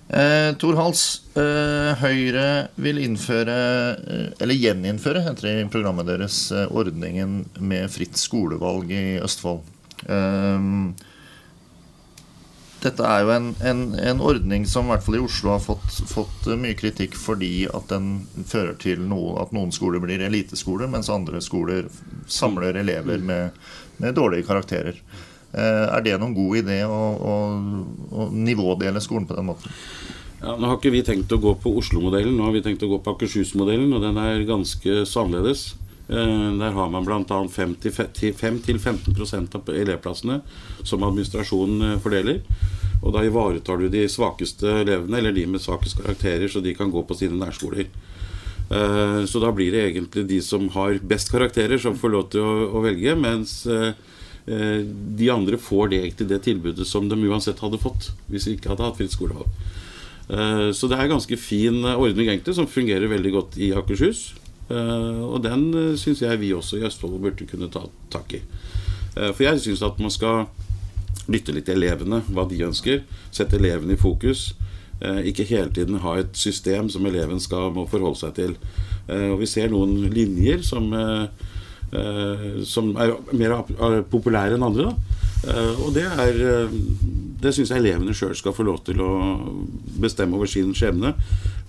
Eh, 0.08 0.54
Tor 0.56 0.76
Hals, 0.80 1.20
eh, 1.36 1.90
Høyre 2.00 2.68
vil 2.80 2.98
innføre, 3.02 3.56
eh, 3.92 4.30
eller 4.40 4.56
gjeninnføre, 4.56 5.20
heter 5.26 5.42
det 5.42 5.52
i 5.60 5.68
programmet 5.68 6.08
deres, 6.08 6.50
eh, 6.50 6.64
ordningen 6.72 7.44
med 7.60 7.90
fritt 7.92 8.16
skolevalg 8.16 8.90
i 8.90 9.20
Østfold. 9.20 9.60
Eh, 10.08 10.94
dette 12.80 13.02
er 13.04 13.24
jo 13.24 13.30
en, 13.34 13.54
en, 13.60 13.80
en, 13.98 14.20
ordning 14.22 14.64
som 14.64 14.86
i 14.86 14.92
hvert 14.94 15.04
fall 15.04 15.18
i 15.18 15.22
Oslo 15.24 15.50
har 15.50 15.60
fått, 15.60 15.96
fått, 16.08 16.46
mye 16.56 16.76
kritikk 16.78 17.16
fordi 17.18 17.66
at 17.66 17.90
den 17.90 18.26
fører 18.46 18.78
til 18.78 19.02
noe, 19.02 19.34
at 19.42 19.52
noen 19.52 19.74
skoler 19.74 20.00
blir 20.00 20.22
eliteskoler, 20.22 20.88
mens 20.88 21.10
andre 21.10 21.42
skoler 21.44 21.90
samler 22.30 22.78
elever 22.78 23.18
med, 23.18 23.58
med 23.98 24.14
dårlige 24.14 24.46
karakterer. 24.46 25.02
Eh, 25.48 25.86
er 25.96 26.02
det 26.04 26.18
noen 26.20 26.34
god 26.36 26.58
idé 26.60 26.82
å, 26.84 26.96
å, 27.16 27.34
å 28.12 28.28
nivådele 28.36 29.00
skolen 29.00 29.24
på 29.28 29.36
den 29.38 29.48
måten? 29.48 29.72
Ja, 30.42 30.50
nå 30.54 30.66
har 30.68 30.76
ikke 30.76 30.92
vi 30.94 31.02
tenkt 31.02 31.32
å 31.34 31.42
gå 31.42 31.54
på 31.58 31.72
Oslo-modellen, 31.80 32.36
nå 32.36 32.44
har 32.46 32.52
vi 32.54 32.62
tenkt 32.62 32.82
å 32.84 32.90
gå 32.90 32.98
på 33.02 33.10
Akershus-modellen. 33.16 33.94
Og 33.96 34.00
den 34.04 34.16
er 34.20 34.48
ganske 34.48 35.06
så 35.08 35.20
annerledes. 35.24 35.60
Eh, 36.08 36.50
der 36.60 36.72
har 36.76 36.88
man 36.92 37.04
bl.a. 37.06 37.22
5-15% 37.24 39.56
av 39.56 39.62
elevplassene 39.72 40.36
som 40.84 41.04
administrasjonen 41.08 41.78
eh, 41.94 42.00
fordeler. 42.04 42.38
Og 42.98 43.10
da 43.14 43.20
ivaretar 43.24 43.76
du 43.80 43.86
de 43.90 44.02
svakeste 44.10 44.66
elevene, 44.82 45.16
eller 45.22 45.32
de 45.32 45.46
med 45.48 45.60
svakest 45.64 45.96
karakterer, 46.02 46.48
så 46.50 46.58
de 46.60 46.74
kan 46.76 46.92
gå 46.92 47.00
på 47.06 47.14
sine 47.16 47.36
nærskoler. 47.38 47.86
Så 49.30 49.36
da 49.40 49.50
blir 49.54 49.72
det 49.72 49.84
egentlig 49.86 50.28
de 50.28 50.40
som 50.44 50.68
har 50.74 50.98
best 51.08 51.30
karakterer, 51.32 51.78
som 51.80 51.96
får 51.96 52.10
lov 52.12 52.24
til 52.34 52.42
å, 52.42 52.80
velge. 52.84 53.14
Mens 53.16 53.64
de 54.48 55.26
andre 55.28 55.58
får 55.60 55.90
det 55.92 55.98
egentlig 56.00 56.28
det 56.30 56.38
tilbudet 56.46 56.86
som 56.88 57.08
de 57.10 57.18
uansett 57.28 57.60
hadde 57.60 57.80
fått 57.82 58.10
hvis 58.30 58.46
vi 58.48 58.54
ikke 58.56 58.70
hadde 58.72 58.86
hatt 58.86 58.96
fritt 58.96 59.12
skolevalg. 59.12 59.50
Eh, 60.28 60.70
så 60.76 60.88
det 60.88 60.98
er 60.98 61.06
en 61.06 61.16
ganske 61.16 61.36
fin 61.40 61.84
ordning 61.84 62.28
egentlig 62.28 62.54
som 62.56 62.68
fungerer 62.68 63.08
veldig 63.08 63.32
godt 63.32 63.58
i 63.60 63.72
Akershus. 63.76 64.34
Eh, 64.68 65.20
og 65.24 65.42
den 65.44 65.96
syns 66.00 66.22
jeg 66.22 66.40
vi 66.42 66.52
også 66.56 66.78
i 66.78 66.86
Østfold 66.88 67.20
burde 67.22 67.48
kunne 67.48 67.70
ta 67.72 67.86
tak 68.12 68.38
i. 68.38 68.42
For 69.18 69.40
jeg 69.42 69.58
syns 69.64 69.80
at 69.82 69.96
man 69.98 70.12
skal 70.14 70.44
lytte 71.26 71.50
litt 71.50 71.64
til 71.66 71.80
elevene, 71.80 72.20
hva 72.30 72.44
de 72.46 72.60
ønsker. 72.62 73.00
Sette 73.34 73.56
elevene 73.58 73.96
i 73.96 73.98
fokus. 73.98 74.52
Ikke 75.26 75.46
hele 75.48 75.72
tiden 75.74 75.98
ha 76.04 76.12
et 76.20 76.38
system 76.38 76.86
som 76.92 77.06
eleven 77.08 77.40
skal 77.42 77.72
må 77.74 77.88
forholde 77.90 78.20
seg 78.20 78.36
til. 78.36 78.54
Og 79.08 79.40
vi 79.40 79.48
ser 79.50 79.72
noen 79.72 80.04
linjer 80.14 80.62
som 80.62 80.86
Eh, 80.94 81.24
som 82.68 82.90
er 83.00 83.14
mer 83.32 83.54
populære 84.10 84.58
enn 84.58 84.66
andre. 84.66 84.90
Da. 84.90 85.54
og 85.80 85.94
det 85.96 86.02
er 86.04 86.40
uh, 86.66 86.74
Det 87.40 87.52
syns 87.54 87.70
jeg 87.70 87.80
elevene 87.80 88.12
sjøl 88.16 88.34
skal 88.36 88.52
få 88.52 88.66
lov 88.66 88.82
til 88.84 89.00
å 89.00 89.12
bestemme 90.02 90.36
over 90.36 90.50
sin 90.50 90.74
skjebne 90.74 91.14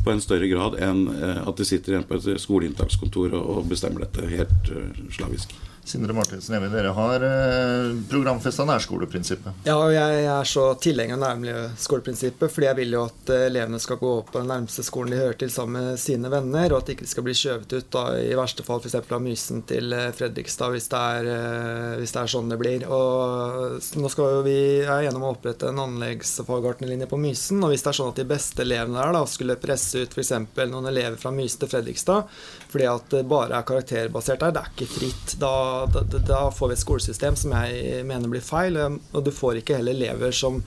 på 0.03 0.11
en 0.11 0.23
større 0.23 0.49
grad 0.49 0.79
enn 0.81 1.05
at 1.11 1.59
de 1.59 1.67
sitter 1.67 1.93
igjen 1.93 2.07
på 2.09 2.17
et 2.17 2.41
skoleinntakskontor 2.41 3.35
og 3.37 3.67
bestemmer 3.69 4.07
dette 4.07 4.25
helt 4.31 4.71
slavisk. 5.13 5.53
Sindre 5.83 6.13
Martinsen 6.13 6.55
Evi, 6.55 6.67
dere 6.69 6.91
har 6.93 7.23
eh, 7.25 7.95
programfesta 8.09 8.65
nærskoleprinsippet. 8.67 9.63
Ja, 9.65 9.77
og 9.79 9.93
jeg, 9.93 10.25
er 10.29 10.47
så 10.47 10.65
tilhenger 10.81 11.17
av 11.17 11.23
nærmiljøskoleprinsippet, 11.23 12.51
fordi 12.53 12.67
jeg 12.67 12.77
vil 12.77 12.93
jo 12.93 13.05
at 13.07 13.31
eh, 13.33 13.45
elevene 13.47 13.79
skal 13.81 13.97
gå 14.01 14.11
på 14.27 14.35
den 14.37 14.51
nærmeste 14.51 14.85
skolen 14.85 15.15
de 15.15 15.21
hører 15.21 15.39
til 15.39 15.49
sammen 15.53 15.89
med 15.89 16.01
sine 16.01 16.29
venner, 16.29 16.69
og 16.69 16.81
at 16.81 16.91
de 16.91 16.97
ikke 16.97 17.09
skal 17.09 17.25
bli 17.25 17.35
skjøvet 17.37 17.73
ut 17.73 17.89
da, 17.95 18.03
i 18.21 18.35
verste 18.37 18.65
fall 18.67 18.83
f.eks. 18.83 18.97
av 18.99 19.23
Mysen 19.23 19.63
til 19.69 19.95
eh, 19.95 20.11
Fredrikstad, 20.15 20.75
hvis 20.75 20.89
det, 20.91 21.01
er, 21.15 21.97
hvis 22.01 22.13
det 22.13 22.21
er 22.21 22.33
sånn 22.35 22.53
det 22.53 22.59
blir. 22.61 22.85
Og 22.85 23.79
nå 24.03 24.13
skal 24.13 24.43
vi 24.45 24.59
er 24.83 25.07
gjennom 25.07 25.25
å 25.25 25.33
opprette 25.33 25.71
en 25.71 25.83
anleggsfaggartnerlinje 25.87 27.09
på 27.09 27.21
Mysen, 27.21 27.63
og 27.63 27.73
hvis 27.73 27.87
det 27.87 27.93
er 27.93 27.99
sånn 28.01 28.13
at 28.13 28.21
de 28.21 28.27
beste 28.29 28.65
elevene 28.65 28.99
der 28.99 29.17
da 29.17 29.23
skulle 29.29 29.57
presse 29.61 30.05
ut 30.05 30.13
f.eks. 30.13 30.35
noen 30.69 30.91
elever 30.91 31.17
fra 31.17 31.33
Mysen 31.33 31.63
til 31.63 31.73
Fredrikstad, 31.73 32.29
fordi 32.69 32.89
at 32.93 33.09
det 33.17 33.25
bare 33.29 33.57
er 33.57 33.65
karakterbasert 33.65 34.45
der, 34.45 34.53
det 34.53 34.65
er 34.65 34.73
ikke 34.75 34.91
fritt. 34.99 35.37
da 35.41 35.55
da, 35.93 36.03
da, 36.19 36.45
får 36.51 36.71
vi 36.71 36.77
et 36.77 36.85
skolesystem 36.85 37.35
som 37.39 37.53
jeg 37.57 38.05
mener 38.07 38.31
blir 38.31 38.45
feil. 38.45 38.77
Og 38.79 39.21
du 39.25 39.31
får 39.35 39.61
ikke 39.61 39.79
heller 39.79 39.97
elever 39.97 40.33
som 40.35 40.61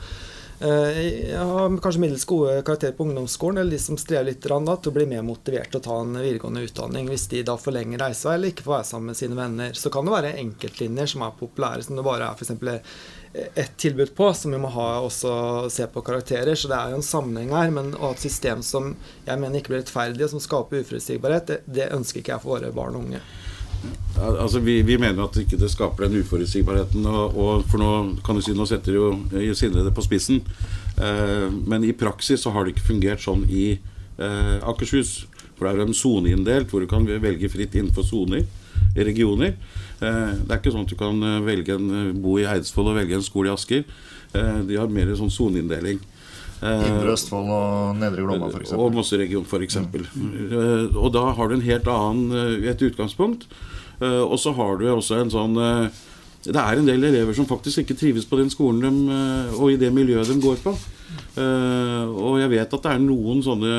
eh, 0.63 1.33
har 1.39 1.79
kanskje 1.83 2.03
middels 2.03 2.27
gode 2.29 2.59
karakterer 2.67 2.97
på 2.97 3.07
ungdomsskolen, 3.07 3.61
eller 3.61 3.77
de 3.77 3.81
som 3.83 3.99
strever 4.01 4.31
litt 4.31 4.43
da, 4.43 4.77
til 4.77 4.93
å 4.93 4.97
bli 4.97 5.07
mer 5.11 5.25
motivert 5.27 5.73
til 5.73 5.83
å 5.83 5.87
ta 5.87 5.99
en 6.03 6.19
videregående 6.19 6.65
utdanning. 6.67 7.11
Hvis 7.13 7.29
de 7.33 7.43
da 7.47 7.57
forlenger 7.61 8.05
reisevei 8.05 8.37
eller 8.39 8.55
ikke 8.55 8.67
får 8.67 8.77
være 8.77 8.91
sammen 8.91 9.13
med 9.13 9.21
sine 9.23 9.39
venner. 9.39 9.75
Så 9.79 9.93
kan 9.93 10.07
det 10.07 10.17
være 10.17 10.37
enkeltlinjer 10.45 11.13
som 11.15 11.27
er 11.27 11.37
populære, 11.41 11.87
som 11.87 11.99
det 11.99 12.07
bare 12.07 12.31
er 12.31 12.39
f.eks. 12.39 13.05
ett 13.33 13.77
tilbud 13.81 14.15
på, 14.17 14.33
som 14.37 14.53
vi 14.53 14.61
må 14.61 14.73
ha 14.75 14.89
også 15.07 15.35
se 15.73 15.89
på 15.91 16.05
karakterer. 16.05 16.55
Så 16.59 16.71
det 16.71 16.79
er 16.79 16.93
jo 16.93 17.01
en 17.01 17.11
sammenheng 17.13 17.55
her. 17.57 17.73
Men 17.75 17.95
å 17.97 18.09
ha 18.09 18.17
et 18.17 18.27
system 18.27 18.63
som 18.67 18.95
jeg 19.27 19.39
mener 19.39 19.61
ikke 19.61 19.75
blir 19.75 19.85
rettferdig, 19.85 20.27
og 20.27 20.37
som 20.37 20.45
skaper 20.49 20.85
uforutsigbarhet, 20.85 21.49
det, 21.49 21.63
det 21.81 21.95
ønsker 21.97 22.23
ikke 22.23 22.37
jeg 22.37 22.45
for 22.45 22.57
våre 22.57 22.75
barn 22.77 22.99
og 22.99 23.09
unge. 23.09 23.23
Altså, 24.23 24.61
vi, 24.63 24.83
vi, 24.87 24.99
mener 25.01 25.25
at 25.25 25.37
ikke 25.41 25.59
det 25.59 25.71
skaper 25.73 26.07
den 26.07 26.23
uforutsigbarheten. 26.23 27.07
Og, 27.07 27.37
og, 27.39 27.67
for 27.71 27.83
nå 27.83 28.21
kan 28.25 28.39
du 28.39 28.45
si, 28.45 28.55
nå 28.55 28.67
setter 28.69 28.99
jo 28.99 29.09
Sindre 29.59 29.87
det 29.87 29.95
på 29.97 30.05
spissen. 30.05 30.43
Eh, 31.01 31.49
men 31.51 31.87
i 31.87 31.95
praksis 31.97 32.45
så 32.45 32.53
har 32.55 32.65
det 32.65 32.77
ikke 32.77 32.91
fungert 32.93 33.25
sånn 33.25 33.47
i 33.51 33.73
eh, 33.73 34.57
Akershus. 34.61 35.23
For 35.57 35.67
det 35.67 35.73
er 35.73 35.83
jo 35.83 35.89
en 35.91 35.97
soneinndelt 35.97 36.73
hvor 36.73 36.83
du 36.83 36.91
kan 36.91 37.07
velge 37.07 37.51
fritt 37.53 37.75
innenfor 37.79 38.07
soner 38.07 38.47
regioner. 38.97 39.57
Eh, 40.03 40.33
det 40.39 40.51
er 40.51 40.61
ikke 40.61 40.75
sånn 40.75 40.87
at 40.87 40.93
du 40.93 40.99
kan 41.01 41.23
eh, 41.27 41.43
velge 41.47 41.77
en, 41.79 41.91
eh, 41.99 42.15
bo 42.15 42.39
i 42.41 42.47
Eidsvoll 42.49 42.93
og 42.93 42.99
velge 43.01 43.19
en 43.19 43.27
skole 43.27 43.51
i 43.51 43.55
Asker. 43.55 43.85
Eh, 44.33 44.59
de 44.69 44.79
har 44.81 44.93
mer 44.93 45.13
sånn 45.19 45.33
soneinndeling. 45.33 46.01
Eh, 46.63 46.83
Indre 46.87 47.13
Østfold 47.17 47.49
og 47.51 47.97
Nedre 47.99 48.23
Glomma, 48.23 48.47
f.eks. 48.55 48.73
og 48.79 48.93
Mosseregion 48.95 49.45
f.eks. 49.49 49.77
Mm. 49.83 50.95
Og 50.95 51.09
da 51.15 51.25
har 51.35 51.49
du 51.51 51.57
en 51.57 51.65
helt 51.67 51.89
annen 51.91 52.31
eh, 52.63 52.71
et 52.71 52.85
utgangspunkt. 52.87 53.49
Eh, 54.01 54.23
Og 54.23 54.39
så 54.39 54.53
har 54.55 54.79
du 54.79 54.87
også 54.93 55.19
en 55.23 55.31
sånn 55.35 55.59
eh, 55.59 55.89
Det 56.47 56.57
er 56.59 56.79
en 56.79 56.87
del 56.87 57.03
elever 57.11 57.35
som 57.35 57.47
faktisk 57.51 57.83
ikke 57.83 57.99
trives 57.99 58.25
på 58.27 58.39
den 58.39 58.51
skolen 58.51 58.83
de, 58.83 59.19
eh, 59.19 59.59
og 59.59 59.73
i 59.75 59.81
det 59.81 59.91
miljøet 59.95 60.31
de 60.31 60.39
går 60.43 60.63
på. 60.63 60.77
Eh, 61.39 62.07
Og 62.07 62.39
jeg 62.43 62.51
vet 62.55 62.73
at 62.79 62.83
det 62.87 62.95
er 62.95 63.03
noen 63.11 63.43
sånne 63.43 63.75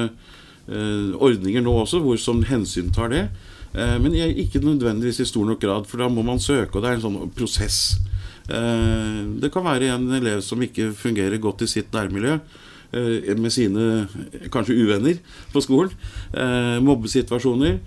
eh, 0.67 1.09
ordninger 1.23 1.63
nå 1.63 1.73
også 1.85 2.03
hvor 2.03 2.19
som 2.19 2.43
hensyntar 2.47 3.11
det. 3.15 3.25
Eh, 3.73 3.95
Men 4.03 4.13
ikke 4.15 4.59
nødvendigvis 4.63 5.23
i 5.23 5.25
stor 5.31 5.45
nok 5.47 5.59
grad, 5.63 5.87
for 5.87 6.03
da 6.03 6.09
må 6.11 6.23
man 6.23 6.39
søke, 6.43 6.75
og 6.75 6.83
det 6.83 6.91
er 6.91 6.99
en 6.99 7.07
sånn 7.07 7.31
prosess. 7.35 7.95
Eh, 8.49 9.23
Det 9.39 9.51
kan 9.53 9.63
være 9.63 9.93
en 9.93 10.11
elev 10.11 10.41
som 10.43 10.61
ikke 10.61 10.91
fungerer 10.97 11.39
godt 11.39 11.63
i 11.63 11.69
sitt 11.71 11.93
nærmiljø 11.95 12.39
eh, 12.93 13.35
med 13.39 13.53
sine 13.53 14.07
kanskje 14.51 14.75
uvenner 14.83 15.21
på 15.53 15.63
skolen, 15.63 15.93
eh, 16.33 16.79
mobbesituasjoner, 16.83 17.79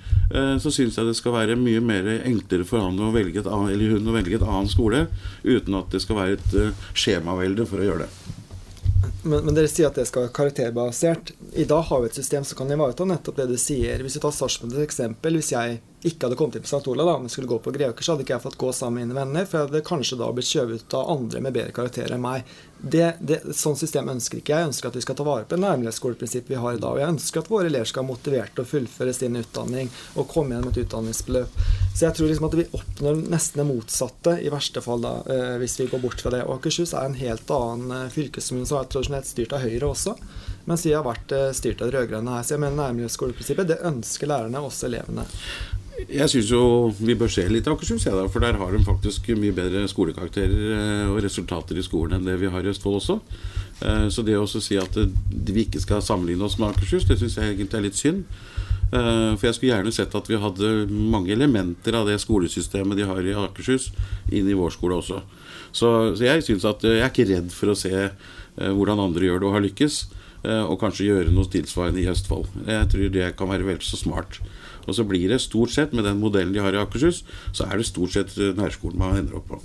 så 0.59 0.73
syns 0.73 0.97
jeg 0.97 1.07
det 1.07 1.17
skal 1.19 1.37
være 1.37 1.59
mye 1.61 1.81
mer 1.81 2.09
enklere 2.17 2.67
for 2.67 2.83
han 2.83 2.99
å 2.99 3.13
velge 3.15 3.43
et 3.43 3.51
annet, 3.51 3.77
eller 3.77 3.95
hun 3.95 4.11
å 4.11 4.17
velge 4.17 4.41
et 4.41 4.49
annen 4.49 4.71
skole, 4.71 5.07
uten 5.45 5.79
at 5.79 5.93
det 5.93 6.03
skal 6.03 6.19
være 6.19 6.41
et 6.41 6.75
skjemavelde 6.97 7.69
for 7.69 7.83
å 7.83 7.87
gjøre 7.87 8.07
det. 8.07 8.11
Men, 9.27 9.43
men 9.45 9.57
dere 9.57 9.69
sier 9.71 9.89
at 9.89 9.99
det 9.99 10.07
skal 10.09 10.27
være 10.27 10.35
karakterbasert. 10.37 11.33
I 11.59 11.67
dag 11.69 11.83
har 11.89 12.03
vi 12.03 12.11
et 12.11 12.19
system 12.19 12.45
som 12.47 12.59
kan 12.59 12.71
ivareta 12.71 13.07
nettopp 13.07 13.41
det 13.41 13.49
du 13.51 13.57
sier. 13.59 14.03
Hvis 14.03 14.19
vi 14.19 14.23
tar 14.23 14.35
Sarpsborg 14.35 14.75
til 14.75 14.85
eksempel, 14.87 15.39
hvis 15.39 15.53
jeg 15.55 15.81
ikke 16.07 16.29
hadde 16.29 16.39
kommet 16.39 16.57
inn 16.59 16.65
på 16.65 16.71
St. 16.71 16.87
Olav, 16.93 17.09
da, 17.09 17.19
men 17.19 17.33
skulle 17.33 17.51
gå 17.51 17.59
på 17.63 17.73
Greåker, 17.75 18.05
så 18.05 18.15
hadde 18.15 18.25
ikke 18.27 18.37
jeg 18.37 18.45
fått 18.47 18.59
gå 18.61 18.71
sammen 18.77 19.01
med 19.01 19.11
mine 19.11 19.19
venner, 19.21 19.47
for 19.49 19.59
jeg 19.59 19.69
hadde 19.69 19.85
kanskje 19.87 20.19
da 20.21 20.31
blitt 20.35 20.49
skjøvet 20.49 20.97
av 20.97 21.11
andre 21.17 21.43
med 21.45 21.57
bedre 21.57 21.75
karakterer 21.77 22.17
enn 22.17 22.25
meg. 22.25 22.57
Det, 22.77 23.07
det, 23.25 23.39
sånn 23.57 23.77
system 23.79 24.11
ønsker 24.13 24.41
ikke 24.41 24.53
jeg. 24.53 24.65
Jeg 24.65 24.71
ønsker 24.71 24.91
at 24.91 24.99
vi 24.99 25.05
skal 25.05 25.17
ta 25.19 25.25
vare 25.27 25.47
på 25.47 25.57
det 25.57 25.63
nærmiljøskoleprinsippet 25.65 26.53
vi 26.53 26.59
har 26.61 26.77
i 26.77 26.81
dag. 26.83 26.93
Og 26.93 27.01
jeg 27.01 27.15
ønsker 27.15 27.43
at 27.43 27.51
våre 27.51 27.71
elever 27.71 27.89
skal 27.89 28.05
være 28.05 28.11
motivert 28.11 28.53
til 28.55 28.67
å 28.67 28.69
fullføre 28.69 29.15
sin 29.17 29.39
utdanning 29.41 29.89
og 30.15 30.29
komme 30.31 30.55
gjennom 30.55 30.75
et 30.75 30.83
utdanningsbeløp. 30.85 31.61
Så 31.97 32.05
jeg 32.05 32.19
tror 32.19 32.31
liksom 32.31 32.49
at 32.51 32.59
vi 32.61 32.67
oppnår 32.77 33.23
nesten 33.33 33.63
det 33.63 33.69
motsatte, 33.71 34.37
i 34.45 34.53
verste 34.53 34.83
fall, 34.85 35.01
da, 35.07 35.15
eh, 35.33 35.55
hvis 35.63 35.79
vi 35.81 35.89
går 35.93 36.05
bort 36.05 36.21
fra 36.21 36.35
det. 36.37 36.43
Og 36.45 36.59
Akershus 36.59 36.93
er 36.93 37.09
en 37.09 37.17
helt 37.17 37.55
annen 37.57 37.97
eh, 37.97 38.13
fylkeskommune 38.13 38.69
som 38.69 38.83
er 38.83 38.93
tradisjonelt 38.93 39.31
styrt 39.31 39.57
av 39.57 39.65
Høyre 39.65 39.95
også. 39.95 40.19
Mens 40.67 40.83
jeg 40.87 40.97
har 40.99 41.07
vært 41.07 41.33
eh, 41.35 41.53
styrt 41.55 41.83
av 41.83 41.91
de 41.91 41.97
rød-grønne 41.97 42.37
her. 42.37 42.45
Så 42.47 42.57
jeg 42.57 42.63
mener 42.65 42.81
nærmiljøskoleprinsippet, 42.81 43.69
det 43.71 43.83
ønsker 43.87 44.31
lærerne, 44.31 44.63
også 44.67 44.89
elevene. 44.89 45.27
Jeg 46.11 46.29
syns 46.29 46.51
jo 46.53 46.63
vi 46.99 47.15
bør 47.17 47.31
se 47.33 47.47
litt 47.49 47.69
Akershus, 47.73 48.05
jeg 48.05 48.13
da, 48.13 48.27
for 48.29 48.45
der 48.45 48.59
har 48.61 48.75
de 48.75 48.83
faktisk 48.85 49.31
mye 49.39 49.55
bedre 49.57 49.87
skolekarakterer 49.89 50.75
eh, 50.77 51.13
og 51.13 51.23
resultater 51.25 51.79
i 51.79 51.87
skolen 51.87 52.19
enn 52.19 52.27
det 52.29 52.35
vi 52.43 52.51
har 52.53 52.67
i 52.67 52.73
Østfold 52.73 52.99
også. 52.99 53.17
Eh, 53.87 54.09
Så 54.13 54.27
det 54.27 54.37
å 54.37 54.49
si 54.51 54.77
at 54.81 54.99
vi 54.99 55.65
ikke 55.65 55.81
skal 55.81 56.05
sammenligne 56.05 56.45
oss 56.49 56.59
med 56.61 56.75
Akershus, 56.75 57.07
det 57.09 57.21
syns 57.23 57.39
jeg 57.39 57.55
egentlig 57.55 57.81
er 57.81 57.87
litt 57.89 58.01
synd. 58.03 58.27
For 58.87 59.43
jeg 59.43 59.57
skulle 59.57 59.73
gjerne 59.73 59.91
sett 59.91 60.13
at 60.15 60.29
vi 60.31 60.37
hadde 60.39 60.69
mange 60.95 61.33
elementer 61.35 61.97
av 61.99 62.05
det 62.07 62.21
skolesystemet 62.23 62.95
de 62.95 63.09
har 63.09 63.19
i 63.19 63.33
Akershus, 63.35 63.89
inn 64.31 64.47
i 64.47 64.55
vår 64.55 64.71
skole 64.77 65.01
også. 65.01 65.19
Så, 65.75 65.89
jeg 66.23 66.45
synes 66.47 66.63
at 66.71 66.87
jeg 66.87 67.03
er 67.03 67.11
ikke 67.11 67.27
redd 67.27 67.51
for 67.51 67.73
å 67.73 67.75
se 67.75 67.91
hvordan 68.55 69.03
andre 69.03 69.27
gjør 69.27 69.43
det 69.43 69.49
og 69.49 69.57
har 69.57 69.65
lykkes, 69.67 69.97
og 70.47 70.79
kanskje 70.81 71.09
gjøre 71.11 71.35
noe 71.35 71.51
tilsvarende 71.51 72.03
i 72.05 72.09
Østfold. 72.13 72.47
Jeg 72.69 72.91
tror 72.93 73.13
det 73.17 73.33
kan 73.39 73.51
være 73.51 73.67
vel 73.67 73.83
så 73.83 73.99
smart. 74.01 74.41
Og 74.87 74.95
så 74.95 75.03
blir 75.05 75.29
det 75.33 75.41
stort 75.43 75.75
sett, 75.75 75.93
med 75.97 76.07
den 76.07 76.21
modellen 76.23 76.55
de 76.55 76.63
har 76.63 76.77
i 76.77 76.79
Akershus, 76.79 77.25
så 77.53 77.67
er 77.67 77.81
det 77.81 77.89
stort 77.89 78.15
sett 78.15 78.37
eh, 78.39 78.55
nærskolen 78.55 79.01
man 79.01 79.19
ender 79.19 79.41
opp 79.41 79.51
på. 79.51 79.59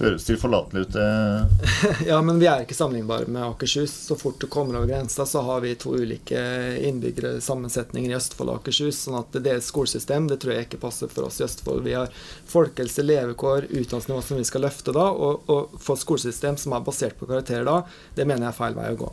Høres 0.00 0.24
tilforlatelig 0.24 0.86
ut. 0.86 0.94
eh. 0.96 2.06
Ja, 2.08 2.22
men 2.24 2.38
vi 2.40 2.46
er 2.48 2.62
ikke 2.64 2.72
sammenlignbare 2.72 3.28
med 3.28 3.44
Akershus. 3.44 3.92
Så 4.06 4.16
fort 4.16 4.40
du 4.40 4.46
kommer 4.48 4.78
over 4.78 4.88
grensa, 4.88 5.26
så 5.28 5.42
har 5.44 5.60
vi 5.60 5.74
to 5.76 5.92
ulike 5.92 6.40
innbyggere, 6.88 7.34
sammensetninger 7.44 8.08
i 8.08 8.16
Østfold 8.16 8.54
og 8.54 8.62
Akershus. 8.62 9.02
Sånn 9.04 9.20
at 9.20 9.36
deres 9.44 9.68
skolesystem 9.68 10.30
det 10.32 10.40
tror 10.40 10.56
jeg 10.56 10.70
ikke 10.70 10.80
passer 10.88 11.12
for 11.12 11.28
oss 11.28 11.42
i 11.42 11.44
Østfold. 11.44 11.84
Vi 11.84 11.98
har 11.98 12.08
folkehelse, 12.48 13.04
levekår, 13.04 13.68
utdannelsesnivå 13.68 14.24
som 14.24 14.40
vi 14.40 14.48
skal 14.48 14.64
løfte 14.64 14.96
da. 14.96 15.10
Og, 15.12 15.44
og 15.52 15.76
få 15.84 15.98
et 16.00 16.06
skolesystem 16.08 16.56
som 16.56 16.72
er 16.72 16.88
basert 16.88 17.20
på 17.20 17.28
karakterer 17.28 17.68
da, 17.68 17.82
det 18.16 18.24
mener 18.24 18.48
jeg 18.48 18.54
er 18.54 18.62
feil 18.64 18.80
vei 18.80 18.94
å 18.96 19.02
gå. 19.04 19.12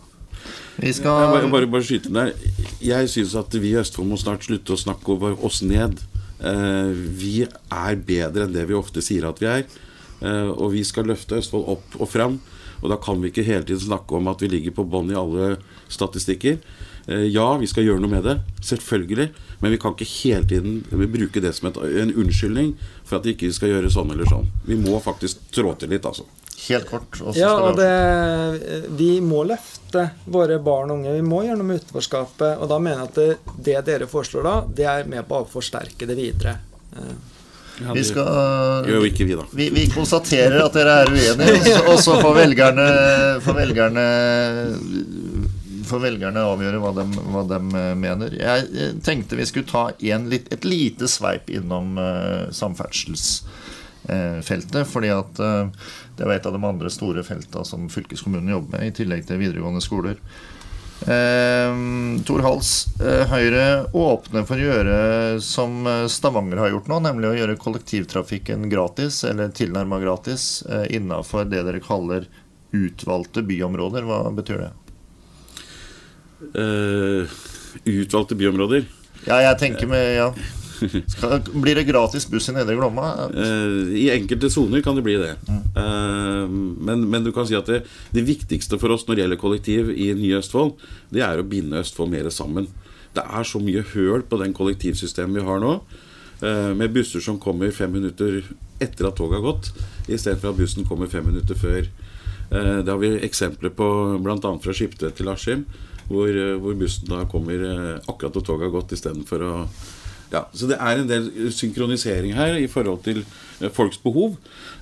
Vi 0.77 0.91
Jeg 0.91 1.03
bare, 1.03 1.49
bare, 1.49 1.67
bare 1.67 1.85
skyte 1.85 2.11
der. 2.13 2.33
Jeg 2.83 3.09
syns 3.09 3.33
at 3.39 3.53
vi 3.57 3.71
i 3.71 3.79
Østfold 3.79 4.11
må 4.11 4.19
snart 4.21 4.45
slutte 4.45 4.75
å 4.75 4.77
snakke 4.77 5.15
over 5.15 5.33
oss 5.45 5.63
ned. 5.65 5.97
Eh, 6.37 6.91
vi 6.93 7.41
er 7.47 7.97
bedre 7.97 8.45
enn 8.45 8.53
det 8.53 8.67
vi 8.69 8.77
ofte 8.77 9.01
sier 9.01 9.25
at 9.25 9.41
vi 9.41 9.49
er. 9.49 9.65
Eh, 10.21 10.51
og 10.53 10.75
vi 10.75 10.83
skal 10.85 11.09
løfte 11.09 11.39
Østfold 11.41 11.65
opp 11.73 11.97
og 11.97 12.11
fram. 12.11 12.37
Og 12.83 12.91
da 12.93 12.99
kan 13.01 13.17
vi 13.21 13.31
ikke 13.31 13.45
hele 13.47 13.65
tiden 13.65 13.87
snakke 13.87 14.19
om 14.19 14.29
at 14.29 14.43
vi 14.43 14.51
ligger 14.53 14.75
på 14.77 14.85
bånn 14.85 15.09
i 15.09 15.17
alle 15.17 15.55
statistikker. 15.89 16.59
Eh, 17.07 17.25
ja, 17.31 17.47
vi 17.57 17.69
skal 17.69 17.87
gjøre 17.87 18.03
noe 18.03 18.13
med 18.13 18.27
det. 18.27 18.37
Selvfølgelig. 18.61 19.31
Men 19.61 19.73
vi 19.73 19.79
kan 19.81 19.95
ikke 19.95 20.11
hele 20.13 20.45
tiden 20.45 20.83
bruke 20.91 21.41
det 21.41 21.55
som 21.57 21.71
et, 21.71 21.79
en 22.03 22.13
unnskyldning 22.13 22.75
for 23.01 23.17
at 23.17 23.25
vi 23.25 23.33
ikke 23.33 23.53
skal 23.55 23.73
gjøre 23.73 23.89
sånn 23.93 24.13
eller 24.13 24.29
sånn. 24.29 24.49
Vi 24.67 24.77
må 24.77 24.99
faktisk 25.01 25.49
trå 25.55 25.73
til 25.79 25.95
litt, 25.95 26.05
altså. 26.05 26.27
Helt 26.67 26.87
kort. 26.89 27.17
Ja, 27.37 27.53
og 27.61 27.77
det, 27.77 28.85
vi 28.97 29.17
må 29.21 29.43
løfte 29.47 29.76
våre 30.25 30.59
barn 30.59 30.91
og 30.91 30.99
unge. 30.99 31.13
Vi 31.15 31.21
må 31.25 31.43
gjennom 31.45 31.71
utenforskapet. 31.71 32.57
Og 32.59 32.69
da 32.71 32.79
mener 32.79 33.03
jeg 33.03 33.09
at 33.09 33.15
det, 33.15 33.55
det 33.69 33.77
dere 33.87 34.07
foreslår 34.09 34.43
da, 34.47 34.55
det 34.79 34.87
er 34.91 35.09
med 35.09 35.27
på 35.29 35.41
å 35.41 35.47
forsterke 35.49 36.07
det 36.09 36.17
videre. 36.17 36.57
Eh, 36.95 37.15
Vi 37.93 38.03
skal 38.03 38.25
Gjør 38.89 39.03
jo 39.03 39.05
ikke 39.05 39.25
vi, 39.29 39.35
da. 39.37 39.43
Vi, 39.53 39.69
vi 39.69 39.85
konstaterer 39.93 40.63
at 40.63 40.73
dere 40.73 40.95
er 41.03 41.11
uenige, 41.13 41.75
og 41.85 41.99
så- 42.01 42.17
får 42.21 42.33
velgerne, 42.39 42.87
får 43.45 43.53
velgerne 43.63 44.05
Får 45.87 46.01
velgerne 46.03 46.41
avgjøre 46.43 46.79
hva 46.83 46.89
de, 46.97 47.03
hva 47.31 47.41
de 47.47 47.57
eh, 47.79 47.93
mener. 47.95 48.33
Jeg 48.35 48.65
eh, 48.75 48.95
tenkte 49.05 49.37
vi 49.39 49.45
skulle 49.47 49.69
ta 49.69 49.85
en 50.11 50.25
litt, 50.27 50.49
et 50.51 50.65
lite 50.67 51.07
sveip 51.07 51.47
innom 51.53 51.93
uh, 51.95 52.49
samferdselsfeltet. 54.07 54.87
fordi 54.87 55.09
at 55.09 55.39
eh, 55.39 55.69
det 56.17 56.23
er 56.23 56.35
et 56.35 56.45
av 56.45 56.53
de 56.53 56.63
andre 56.63 56.89
store 56.89 57.23
felta 57.23 57.63
som 57.65 57.89
fylkeskommunen 57.89 58.49
jobber 58.49 58.79
med, 58.79 58.87
i 58.87 58.95
tillegg 58.95 59.27
til 59.27 59.37
videregående 59.37 59.81
skoler. 59.81 60.17
Eh, 61.01 61.73
Tor 62.25 62.41
Hals, 62.41 62.87
eh, 63.01 63.27
Høyre 63.29 63.85
åpner 63.93 64.45
for 64.47 64.57
å 64.57 64.65
gjøre 64.65 65.41
som 65.41 65.85
eh, 65.87 66.07
Stavanger 66.07 66.57
har 66.57 66.71
gjort 66.73 66.87
nå, 66.87 66.99
nemlig 67.05 67.29
å 67.29 67.37
gjøre 67.37 67.59
kollektivtrafikken 67.61 68.69
gratis, 68.69 69.23
eller 69.23 69.49
tilnærma 69.53 69.99
gratis, 69.99 70.63
eh, 70.65 70.87
innafor 70.97 71.45
det 71.45 71.63
dere 71.67 71.83
kaller 71.83 72.27
utvalgte 72.73 73.43
byområder. 73.47 74.03
Hva 74.03 74.25
betyr 74.35 74.65
det? 74.65 74.73
Uh, 76.37 77.25
utvalgte 77.87 78.35
byområder. 78.37 78.83
Ja, 79.25 79.39
jeg 79.41 79.57
tenker 79.57 79.89
med 79.89 80.03
ja. 80.13 80.27
Skal, 81.11 81.41
blir 81.53 81.75
det 81.79 81.85
gratis 81.87 82.25
buss 82.29 82.49
i 82.51 82.53
Nedre 82.55 82.75
Glomma? 82.77 83.07
Eh, 83.31 83.93
I 84.03 84.05
enkelte 84.13 84.49
soner 84.53 84.83
kan 84.85 84.97
det 84.97 85.03
bli 85.05 85.15
det. 85.21 85.31
Eh, 85.49 86.43
men, 86.49 87.05
men 87.09 87.23
du 87.25 87.31
kan 87.35 87.47
si 87.49 87.55
at 87.57 87.69
det, 87.71 87.81
det 88.15 88.25
viktigste 88.27 88.79
for 88.81 88.93
oss 88.95 89.07
når 89.07 89.15
det 89.17 89.23
gjelder 89.25 89.41
kollektiv 89.41 89.89
i 89.93 90.11
Nye 90.17 90.39
Østfold, 90.41 90.75
det 91.13 91.23
er 91.25 91.41
å 91.41 91.47
binde 91.47 91.81
Østfold 91.81 92.13
mer 92.13 92.29
sammen. 92.33 92.69
Det 93.17 93.23
er 93.25 93.47
så 93.49 93.61
mye 93.63 93.81
høl 93.95 94.25
på 94.29 94.37
den 94.43 94.53
kollektivsystemet 94.57 95.39
vi 95.41 95.47
har 95.47 95.63
nå. 95.63 95.73
eh, 96.45 96.73
Med 96.77 96.93
busser 96.95 97.23
som 97.23 97.39
kommer 97.41 97.71
fem 97.73 97.93
minutter 97.97 98.43
etter 98.83 99.07
at 99.09 99.17
toget 99.17 99.39
har 99.39 99.45
gått, 99.47 99.71
istedenfor 100.05 100.51
at 100.53 100.59
bussen 100.61 100.85
kommer 100.85 101.09
fem 101.09 101.25
minutter 101.25 101.57
før. 101.57 101.87
Det 102.47 102.87
har 102.87 102.99
vi 103.01 103.09
eksempler 103.25 103.73
på 103.75 103.85
bl.a. 104.23 104.37
fra 104.63 104.71
Skiptvet 104.77 105.17
til 105.17 105.27
Askim, 105.27 105.65
hvor, 106.07 106.29
hvor 106.61 106.77
bussen 106.79 107.09
da 107.09 107.23
kommer 107.27 107.59
akkurat 108.07 108.37
når 108.37 108.45
toget 108.47 108.67
har 108.69 108.71
gått, 108.77 108.93
istedenfor 108.95 109.43
å 109.43 109.55
ja, 110.31 110.45
Så 110.53 110.67
det 110.67 110.77
er 110.79 110.99
en 110.99 111.07
del 111.09 111.29
synkronisering 111.55 112.33
her 112.35 112.57
i 112.59 112.67
forhold 112.67 113.03
til 113.05 113.21
eh, 113.23 113.69
folks 113.71 113.99
behov. 114.03 114.35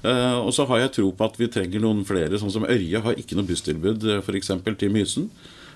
Eh, 0.04 0.38
og 0.40 0.54
så 0.54 0.66
har 0.70 0.84
jeg 0.86 0.96
tro 0.98 1.12
på 1.12 1.28
at 1.28 1.38
vi 1.40 1.50
trenger 1.54 1.84
noen 1.84 2.06
flere, 2.08 2.40
sånn 2.42 2.54
som 2.54 2.66
Ørje 2.66 3.02
har 3.06 3.20
ikke 3.22 3.38
noe 3.38 3.48
busstilbud 3.50 4.08
f.eks. 4.22 4.52
til 4.80 4.94
Mysen. 4.94 5.30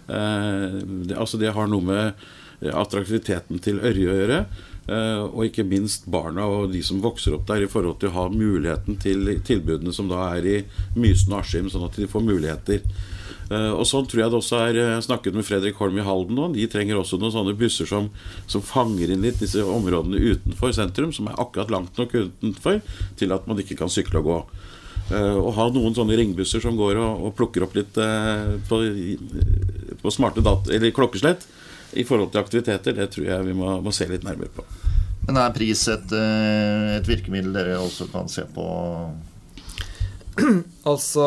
Eh, 0.09 0.79
det, 1.05 1.17
altså 1.17 1.37
det 1.37 1.53
har 1.53 1.69
noe 1.69 1.85
med 1.85 2.25
eh, 2.63 2.73
attraktiviteten 2.73 3.61
til 3.61 3.81
Ørje 3.85 4.09
å 4.09 4.17
gjøre. 4.23 4.41
eh, 4.89 5.21
og 5.27 5.45
ikke 5.45 5.67
minst 5.69 6.07
barna 6.09 6.47
og 6.49 6.73
de 6.73 6.81
som 6.81 7.01
vokser 7.03 7.37
opp 7.37 7.45
der, 7.47 7.67
i 7.67 7.69
forhold 7.69 7.99
til 8.01 8.09
å 8.09 8.17
ha 8.17 8.25
muligheten 8.33 8.97
til 8.97 9.29
tilbudene 9.45 9.93
som 9.93 10.09
da 10.09 10.31
er 10.33 10.49
i 10.49 10.57
Mysen 10.97 11.35
og 11.35 11.43
Askim, 11.43 11.69
sånn 11.69 11.85
at 11.85 11.99
de 12.01 12.09
får 12.09 12.25
muligheter. 12.25 12.81
Eh, 13.49 13.71
og 13.73 13.85
sånn 13.89 14.05
tror 14.05 14.21
jeg 14.21 14.29
det 14.29 14.37
også 14.37 14.57
er 14.61 14.77
Jeg 14.77 15.05
snakket 15.07 15.33
med 15.33 15.45
Fredrik 15.47 15.79
Holm 15.81 15.97
i 15.97 16.05
Halden 16.05 16.37
nå. 16.37 16.49
De 16.53 16.67
trenger 16.69 16.99
også 16.99 17.17
noen 17.17 17.33
sånne 17.33 17.55
busser 17.57 17.89
som, 17.89 18.11
som 18.47 18.65
fanger 18.65 19.09
inn 19.09 19.25
litt 19.25 19.41
disse 19.41 19.63
områdene 19.65 20.21
utenfor 20.21 20.75
sentrum, 20.75 21.13
som 21.15 21.31
er 21.31 21.39
akkurat 21.41 21.73
langt 21.73 21.97
nok 21.97 22.13
utenfor 22.13 22.83
til 23.19 23.33
at 23.33 23.49
man 23.49 23.61
ikke 23.61 23.79
kan 23.79 23.91
sykle 23.91 24.21
og 24.21 24.29
gå. 24.29 24.41
Og 25.09 25.47
Å 25.49 25.55
ha 25.57 25.65
noen 25.73 25.95
sånne 25.97 26.17
ringbusser 26.19 26.61
som 26.61 26.77
går 26.77 26.99
og, 27.01 27.23
og 27.25 27.33
plukker 27.37 27.65
opp 27.65 27.73
litt 27.77 27.97
eh, 27.97 28.59
på, 28.69 28.83
på 30.03 30.13
smarte 30.13 30.45
dat 30.45 30.69
eller 30.69 30.93
klokkeslett 30.93 31.47
i 31.97 32.05
forhold 32.05 32.29
til 32.29 32.43
aktiviteter, 32.43 32.93
det 32.93 33.09
tror 33.15 33.25
jeg 33.25 33.47
vi 33.47 33.55
må, 33.57 33.79
må 33.81 33.93
se 33.95 34.05
litt 34.05 34.27
nærmere 34.27 34.53
på. 34.53 34.65
Men 35.25 35.41
er 35.41 35.53
pris 35.53 35.81
et, 35.89 36.13
eh, 36.13 36.95
et 36.99 37.09
virkemiddel 37.09 37.53
dere 37.53 37.79
også 37.81 38.09
kan 38.13 38.29
se 38.29 38.45
på? 38.53 38.67
Altså, 40.89 41.23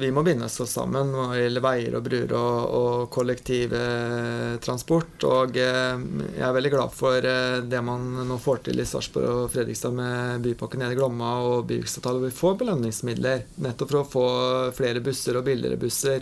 vi 0.00 0.08
må 0.10 0.24
binde 0.26 0.48
oss 0.48 0.56
sammen 0.70 1.12
når 1.12 1.34
det 1.34 1.42
gjelder 1.42 1.62
veier 1.62 1.94
og 1.98 2.04
bruer 2.06 2.32
og, 2.34 2.70
og 2.78 3.10
kollektivtransport. 3.14 5.24
Og 5.28 5.56
eh, 5.60 5.98
jeg 6.38 6.46
er 6.48 6.56
veldig 6.56 6.72
glad 6.72 6.90
for 6.96 7.28
eh, 7.28 7.58
det 7.62 7.82
man 7.84 8.26
nå 8.26 8.38
får 8.42 8.58
til 8.66 8.80
i 8.82 8.86
Sarpsborg 8.88 9.28
og 9.30 9.50
Fredrikstad 9.52 9.92
med 9.94 10.42
Bypakke 10.46 10.78
nede 10.80 10.92
i 10.96 10.98
Glomma 10.98 11.30
og 11.46 11.66
byvekstavtale. 11.70 12.24
Vi 12.26 12.40
får 12.40 12.54
belønningsmidler 12.64 13.38
nettopp 13.62 13.90
for 13.92 14.00
å 14.00 14.10
få 14.16 14.26
flere 14.78 15.04
busser 15.04 15.34
og 15.38 15.46
billigere 15.46 15.80
busser. 15.80 16.20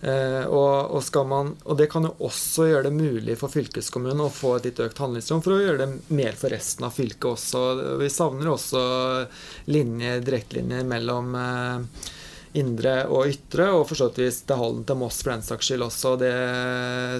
Eh, 0.00 0.44
og, 0.48 0.94
og, 0.96 1.26
man, 1.28 1.52
og 1.68 1.76
det 1.76 1.90
kan 1.92 2.06
jo 2.08 2.14
også 2.24 2.70
gjøre 2.70 2.86
det 2.88 2.94
mulig 2.96 3.36
for 3.40 3.52
fylkeskommunen 3.52 4.22
å 4.24 4.32
få 4.32 4.54
et 4.56 4.70
litt 4.70 4.80
økt 4.80 5.02
handlingsrom 5.02 5.42
for 5.44 5.56
å 5.56 5.60
gjøre 5.60 5.82
det 5.82 6.16
mer 6.16 6.38
for 6.40 6.52
resten 6.54 6.86
av 6.88 6.96
fylket 6.96 7.28
også. 7.34 7.64
Vi 8.00 8.08
savner 8.12 8.48
også 8.54 8.84
linjer, 9.68 10.22
direktelinjer 10.24 10.88
mellom 10.88 11.36
eh, 11.36 12.08
indre 12.58 12.94
og 13.06 13.30
ytre, 13.30 13.68
og 13.76 13.84
for 13.86 13.98
så 13.98 14.08
vidt 14.10 14.40
til 14.46 14.58
Halden 14.58 14.82
til 14.86 14.98
Moss 14.98 15.20
for 15.22 15.32
den 15.32 15.44
saks 15.46 15.68
skyld 15.70 15.84
også. 15.86 16.14
Det, 16.18 16.32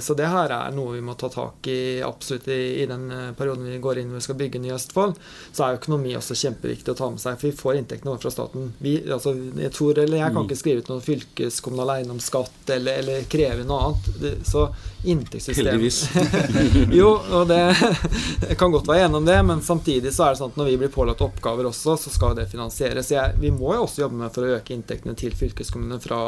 så 0.02 0.16
det 0.18 0.26
her 0.30 0.54
er 0.56 0.74
noe 0.74 0.96
vi 0.96 1.04
må 1.06 1.14
ta 1.18 1.30
tak 1.30 1.68
i 1.70 2.00
absolutt 2.02 2.48
i, 2.50 2.82
i 2.82 2.86
den 2.90 3.06
eh, 3.14 3.30
perioden 3.38 3.68
vi 3.70 3.78
går 3.82 4.00
inn 4.00 4.10
når 4.10 4.20
vi 4.20 4.26
skal 4.26 4.38
bygge 4.40 4.62
ny 4.62 4.72
Østfold. 4.74 5.18
Så 5.52 5.66
er 5.66 5.78
økonomi 5.78 6.16
også 6.18 6.38
kjempeviktig 6.38 6.94
å 6.94 6.98
ta 6.98 7.10
med 7.14 7.22
seg, 7.22 7.38
for 7.38 7.50
vi 7.50 7.60
får 7.62 7.80
inntektene 7.80 8.14
våre 8.14 8.24
fra 8.24 8.34
staten. 8.34 8.72
Vi, 8.82 8.96
altså, 9.06 9.36
jeg 9.62 9.74
tror, 9.76 10.02
eller 10.02 10.24
jeg 10.24 10.34
kan 10.34 10.48
ikke 10.48 10.60
skrive 10.62 10.82
ut 10.82 10.90
noen 10.90 11.06
fylkeskommunal 11.06 11.94
eiendomsskatt 11.98 12.74
eller, 12.76 13.02
eller 13.04 13.28
kreve 13.30 13.66
noe 13.68 13.90
annet. 13.90 14.46
Så 14.50 14.66
inntektssystem 15.04 15.66
Heldigvis. 15.66 16.10
jo, 16.98 17.14
og 17.32 17.46
det 17.48 18.56
kan 18.58 18.72
godt 18.72 18.88
være 18.88 19.06
enig 19.06 19.20
om 19.22 19.28
det, 19.28 19.38
men 19.46 19.62
samtidig 19.64 20.12
så 20.14 20.26
er 20.26 20.34
det 20.34 20.40
sånn 20.42 20.52
at 20.52 20.58
når 20.60 20.72
vi 20.72 20.76
blir 20.82 20.92
pålagt 20.92 21.22
oppgaver 21.24 21.70
også, 21.70 21.96
så 22.00 22.12
skal 22.12 22.34
det 22.36 22.50
finansieres. 22.52 23.12
Jeg, 23.14 23.38
vi 23.40 23.52
må 23.54 23.72
jo 23.76 23.86
også 23.86 24.04
jobbe 24.04 24.20
med 24.20 24.34
for 24.34 24.44
å 24.44 24.58
øke 24.58 24.74
inntektene 24.76 25.16
til 25.20 25.36
fylkeskommunene 25.36 26.00
fra, 26.02 26.20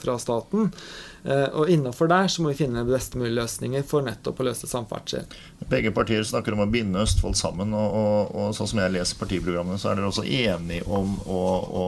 fra 0.00 0.14
staten. 0.20 0.70
Eh, 1.24 1.48
og 1.56 1.70
innafor 1.72 2.10
der 2.12 2.28
så 2.28 2.44
må 2.44 2.52
vi 2.52 2.58
finne 2.60 2.84
best 2.88 3.16
mulige 3.16 3.38
løsninger 3.38 3.86
for 3.88 4.04
nettopp 4.06 4.42
å 4.42 4.46
løse 4.50 4.68
samferdsel. 4.70 5.24
Begge 5.70 5.92
partier 5.96 6.26
snakker 6.28 6.56
om 6.56 6.64
å 6.66 6.70
binde 6.70 7.02
Østfold 7.02 7.38
sammen, 7.40 7.72
og, 7.76 7.98
og, 7.98 8.34
og 8.36 8.54
sånn 8.56 8.70
som 8.70 8.82
jeg 8.84 8.94
leser 8.94 9.20
partiprogrammene, 9.20 9.80
så 9.80 9.90
er 9.90 10.00
dere 10.00 10.12
også 10.12 10.26
enige 10.28 10.84
om 10.84 11.16
å, 11.24 11.42
å 11.64 11.86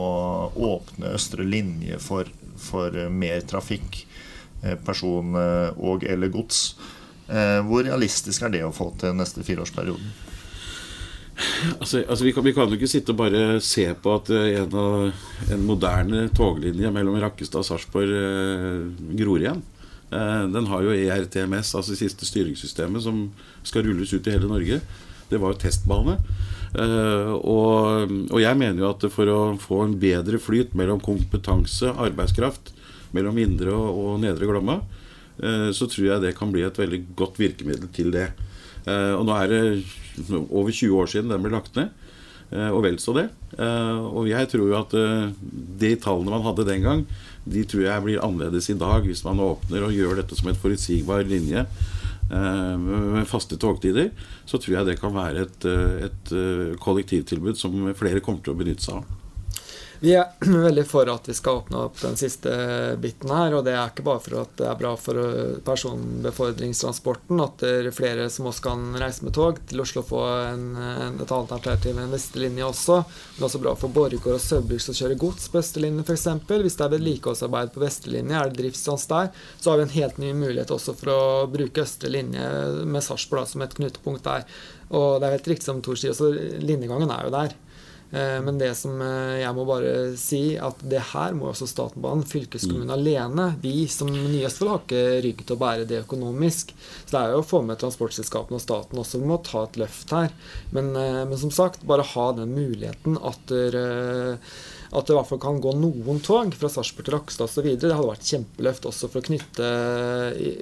åpne 0.73 1.13
østre 1.17 1.45
linje 1.45 2.01
for, 2.01 2.29
for 2.61 2.97
mer 3.13 3.45
trafikk, 3.47 4.03
eh, 4.63 4.77
person- 4.87 5.37
og 5.37 6.07
eller 6.07 6.33
gods. 6.33 6.71
Eh, 7.27 7.59
hvor 7.67 7.83
realistisk 7.83 8.45
er 8.47 8.53
det 8.53 8.63
å 8.63 8.73
få 8.75 8.93
til 8.99 9.15
neste 9.17 9.43
fireårsperioden? 9.43 10.13
Altså, 11.79 12.01
altså 12.03 12.25
vi, 12.25 12.33
kan, 12.33 12.45
vi, 12.45 12.53
kan, 12.55 12.69
jo 12.69 12.77
ikke 12.77 12.89
sitte 12.89 13.13
og 13.13 13.21
bare 13.21 13.59
se 13.63 13.87
på 14.01 14.13
at 14.17 14.29
eh, 14.33 14.59
en, 14.61 14.77
en 15.53 15.65
moderne 15.65 16.27
toglinje 16.35 16.91
mellom 16.93 17.17
Rakkestad 17.21 17.63
og 17.63 17.67
Sarpsborg 17.67 18.13
eh, 18.13 18.85
gror 19.21 19.43
igjen. 19.43 19.63
Eh, 20.11 20.43
den 20.53 20.69
har 20.71 20.85
jo 20.85 20.95
ERTMS, 20.95 21.73
altså 21.77 21.93
det 21.93 22.01
siste 22.03 22.29
styringssystemet, 22.29 23.03
som 23.05 23.27
skal 23.67 23.87
rulles 23.87 24.13
ut 24.13 24.27
i 24.27 24.35
hele 24.35 24.49
Norge. 24.51 24.81
Det 25.27 25.41
var 25.41 25.53
jo 25.53 25.61
testbane. 25.65 26.19
Og, 26.77 28.11
og, 28.29 28.37
jeg 28.43 28.57
mener 28.59 28.83
jo 28.83 28.89
at 28.91 29.05
for 29.09 29.29
å 29.31 29.37
få 29.59 29.79
en 29.85 29.95
bedre 29.99 30.37
flyt 30.39 30.75
mellom 30.77 30.99
kompetanse, 31.01 31.89
arbeidskraft, 31.89 32.73
mellom 33.15 33.39
indre 33.41 33.73
og, 33.73 34.19
nedre 34.21 34.47
Glomma, 34.47 34.75
så 35.73 35.87
tror 35.89 36.05
jeg 36.05 36.23
det 36.23 36.35
kan 36.37 36.51
bli 36.53 36.65
et 36.67 36.79
veldig 36.79 36.99
godt 37.17 37.39
virkemiddel 37.39 37.89
til 37.95 38.11
det. 38.13 38.27
Og 38.85 39.23
nå 39.27 39.35
er 39.39 39.51
det 39.51 39.61
over 40.47 40.71
20 40.71 40.97
år 40.97 41.11
siden 41.11 41.33
den 41.33 41.43
ble 41.43 41.53
lagt 41.53 41.77
ned. 41.77 41.93
Eh, 42.47 42.69
og 42.71 42.83
vel 42.85 42.95
så 43.01 43.13
det. 43.17 43.27
Eh, 43.59 43.97
og 44.07 44.29
jeg 44.29 44.47
tror 44.51 44.69
jo 44.69 44.77
at 44.79 44.95
eh, 44.95 45.29
de 45.81 45.91
tallene 45.99 46.31
man 46.31 46.45
hadde 46.45 46.67
den 46.69 46.85
gang, 46.85 47.03
de 47.47 47.63
tror 47.67 47.83
jeg 47.83 48.05
blir 48.05 48.23
annerledes 48.23 48.69
i 48.71 48.77
dag 48.79 49.03
hvis 49.07 49.23
man 49.27 49.43
åpner 49.43 49.87
og 49.87 49.95
gjør 49.95 50.19
dette 50.19 50.35
som 50.35 50.49
et 50.51 50.59
forutsigbar 50.59 51.23
linje 51.27 51.67
med 52.27 53.23
faste 53.23 53.55
togtider. 53.55 54.09
Så 54.43 54.59
tror 54.59 54.73
jeg 54.73 54.87
det 54.89 54.97
kan 54.99 55.13
være 55.15 55.45
et, 55.45 55.67
et 56.09 56.31
kollektivtilbud 56.83 57.55
som 57.55 57.77
flere 57.95 58.19
kommer 58.19 58.43
til 58.43 58.51
å 58.51 58.59
benytte 58.59 58.83
seg 58.83 58.97
av. 58.99 59.26
Vi 59.99 60.13
er 60.13 60.27
veldig 60.67 60.83
for 60.85 61.09
at 61.09 61.25
vi 61.29 61.33
skal 61.33 61.61
åpne 61.61 61.79
opp 61.87 61.97
den 62.01 62.17
siste 62.19 62.51
biten 63.01 63.31
her. 63.33 63.55
Og 63.57 63.65
det 63.65 63.73
er 63.73 63.89
ikke 63.89 64.05
bare 64.05 64.21
for 64.21 64.41
at 64.43 64.53
det 64.59 64.67
er 64.69 64.79
bra 64.79 64.93
for 64.99 65.21
personbefordringstransporten 65.65 67.41
at 67.43 67.63
det 67.63 67.71
er 67.79 67.95
flere 67.95 68.27
som 68.33 68.49
også 68.51 68.65
kan 68.67 68.85
reise 69.01 69.25
med 69.25 69.35
tog 69.37 69.61
til 69.69 69.81
Oslo 69.81 70.03
og 70.03 70.09
få 70.11 70.21
en, 70.51 70.67
et 70.77 71.33
annet 71.33 71.55
alternativ 71.57 71.97
enn 71.97 72.13
vestlinje 72.13 72.67
også. 72.67 72.99
Men 73.37 73.47
også 73.49 73.63
bra 73.63 73.75
for 73.79 73.93
Borregaard 73.93 74.37
og 74.37 74.43
Søbruk 74.43 74.83
som 74.83 74.97
kjører 74.97 75.21
gods 75.21 75.49
på 75.51 75.61
østlinje 75.63 76.05
f.eks. 76.05 76.27
Hvis 76.47 76.77
det 76.77 76.87
er 76.87 76.93
vedlikeholdsarbeid 76.93 77.73
på 77.73 77.83
vestlinje, 77.83 78.37
er 78.37 78.51
det 78.51 78.61
driftsstans 78.61 79.07
der, 79.09 79.31
så 79.59 79.71
har 79.71 79.81
vi 79.81 79.87
en 79.87 79.95
helt 79.97 80.21
ny 80.21 80.33
mulighet 80.37 80.73
også 80.73 80.93
for 80.97 81.13
å 81.13 81.21
bruke 81.51 81.83
østre 81.83 82.11
linje 82.13 82.47
med 82.85 83.05
Sarpsborg 83.05 83.49
som 83.49 83.65
et 83.65 83.77
knutepunkt 83.77 84.27
der. 84.27 84.45
Og 84.93 85.17
det 85.19 85.27
er 85.27 85.39
helt 85.39 85.49
riktig 85.51 85.67
som 85.67 85.81
Tor 85.83 85.99
sier, 85.99 86.15
så 86.15 86.29
linjegangen 86.31 87.11
er 87.11 87.27
jo 87.27 87.33
der. 87.33 87.55
Eh, 88.11 88.41
men 88.41 88.57
det 88.57 88.71
som 88.79 89.01
eh, 89.01 89.41
jeg 89.41 89.55
må 89.55 89.65
bare 89.67 89.93
si, 90.19 90.41
at 90.55 90.79
det 90.87 91.01
her 91.11 91.35
må 91.35 91.49
også 91.51 91.67
staten 91.67 92.03
banen, 92.03 92.23
fylkeskommunen 92.27 92.87
mm. 92.87 92.95
alene. 92.95 93.47
Vi 93.63 93.87
som 93.91 94.11
Nye 94.11 94.45
Østfold 94.47 94.71
har 94.71 94.85
ikke 94.85 95.03
rygg 95.25 95.43
til 95.43 95.57
å 95.57 95.61
bære 95.63 95.89
det 95.89 96.01
økonomisk. 96.05 96.71
Så 97.03 97.11
det 97.11 97.19
er 97.19 97.35
jo 97.35 97.43
å 97.43 97.49
få 97.49 97.61
med 97.67 97.81
transportselskapene 97.81 98.59
og 98.59 98.63
staten 98.63 99.03
også. 99.03 99.21
Vi 99.23 99.29
må 99.33 99.41
ta 99.43 99.65
et 99.67 99.79
løft 99.81 100.15
her. 100.15 100.31
Men, 100.71 100.93
eh, 100.95 101.21
men 101.27 101.37
som 101.41 101.53
sagt, 101.53 101.85
bare 101.87 102.07
ha 102.15 102.31
den 102.37 102.55
muligheten 102.55 103.19
at 103.19 103.43
der, 103.47 103.75
at 103.77 105.07
det 105.07 105.13
i 105.13 105.15
hvert 105.17 105.29
fall 105.29 105.39
kan 105.41 105.59
gå 105.63 105.71
noen 105.79 106.19
tog 106.23 106.53
fra 106.55 106.69
Sarpsborg 106.71 107.07
til 107.07 107.15
Rakstad 107.15 107.47
osv. 107.47 107.67
Det 107.75 107.91
hadde 107.91 108.07
vært 108.07 108.27
kjempeløft 108.27 108.87
også 108.87 109.09
for 109.11 109.19
å 109.19 109.27
knytte 109.27 109.71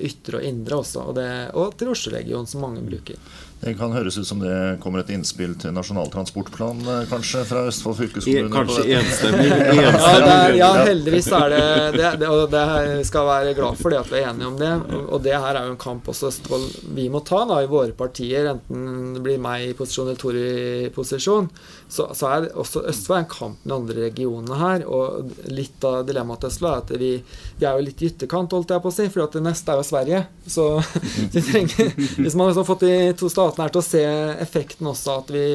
ytre 0.06 0.40
og 0.40 0.48
indre 0.50 0.80
også, 0.82 1.04
og, 1.10 1.18
det, 1.20 1.28
og 1.58 1.76
til 1.80 1.92
Oslo-regionen, 1.94 2.50
som 2.50 2.66
mange 2.66 2.84
bruker. 2.86 3.20
Det 3.66 3.74
kan 3.74 3.90
høres 3.96 4.14
ut 4.18 4.28
som 4.28 4.38
det 4.38 4.78
kommer 4.84 5.02
et 5.02 5.10
innspill 5.10 5.56
til 5.58 5.74
Nasjonal 5.74 6.12
transportplan, 6.14 6.84
eh, 6.86 7.08
kanskje, 7.10 7.40
fra 7.50 7.64
Østfold 7.66 7.96
fylkeskommune? 7.98 8.52
Kanskje 8.54 8.84
enstemmig. 9.00 9.48
ja, 9.50 10.36
ja, 10.54 10.68
heldigvis 10.86 11.32
er 11.34 11.50
det 11.50 11.64
det, 11.96 12.12
det 12.22 12.30
og 12.30 12.44
det 12.54 12.66
skal 13.10 13.26
være 13.26 13.56
glad 13.58 13.80
for 13.80 13.90
det 13.90 14.04
at 14.04 14.12
vi 14.12 14.20
er 14.20 14.30
enige 14.30 14.52
om 14.52 14.60
det. 14.60 14.70
Og 15.10 15.24
det 15.26 15.34
her 15.34 15.58
er 15.58 15.66
jo 15.66 15.74
en 15.74 15.82
kamp 15.82 16.12
også 16.14 16.30
Østfold 16.30 16.68
vi 16.94 17.08
må 17.10 17.24
ta 17.26 17.42
da 17.50 17.58
i 17.64 17.72
våre 17.72 17.96
partier, 17.98 18.52
enten 18.54 19.16
det 19.16 19.24
blir 19.26 19.42
meg 19.42 19.72
i 19.72 19.74
posisjon 19.80 20.12
eller 20.12 20.22
Tor 20.22 20.38
i 20.38 20.94
posisjon. 20.94 21.50
Så, 21.90 22.06
så 22.14 22.30
er 22.36 22.48
også 22.54 22.86
Østfold 22.92 23.24
en 23.24 23.28
kamp 23.34 23.66
med 23.66 23.74
de 23.74 23.80
andre 23.80 24.06
regionene 24.12 24.62
her. 24.62 24.86
Og 24.86 25.34
litt 25.50 25.90
av 25.90 26.04
dilemmaet 26.06 26.46
til 26.46 26.54
Østfold 26.54 26.70
er 26.70 26.86
at 26.86 26.96
vi, 27.02 27.12
vi, 27.58 27.66
er 27.66 27.74
jo 27.74 27.90
litt 27.90 28.06
i 28.06 28.14
ytterkant, 28.14 28.54
holdt 28.54 28.78
jeg 28.78 28.86
på 28.86 28.94
å 28.94 28.98
si, 29.00 29.10
for 29.10 29.26
det 29.40 29.44
neste 29.50 29.74
er 29.74 29.82
jo 29.82 29.90
Sverige. 29.90 30.24
Så 30.46 30.70
vi 31.34 31.42
trenger 31.50 31.94
Hvis 32.22 32.38
man 32.38 32.54
har 32.54 32.70
fått 32.70 32.86
de 32.86 32.96
to 33.18 33.30
statene 33.34 33.55
statene 33.56 33.70
er 33.70 33.74
til 33.74 33.82
å 33.82 33.88
se 33.88 34.04
effekten 34.44 34.90
også, 34.92 35.20
at 35.22 35.32
vi 35.34 35.46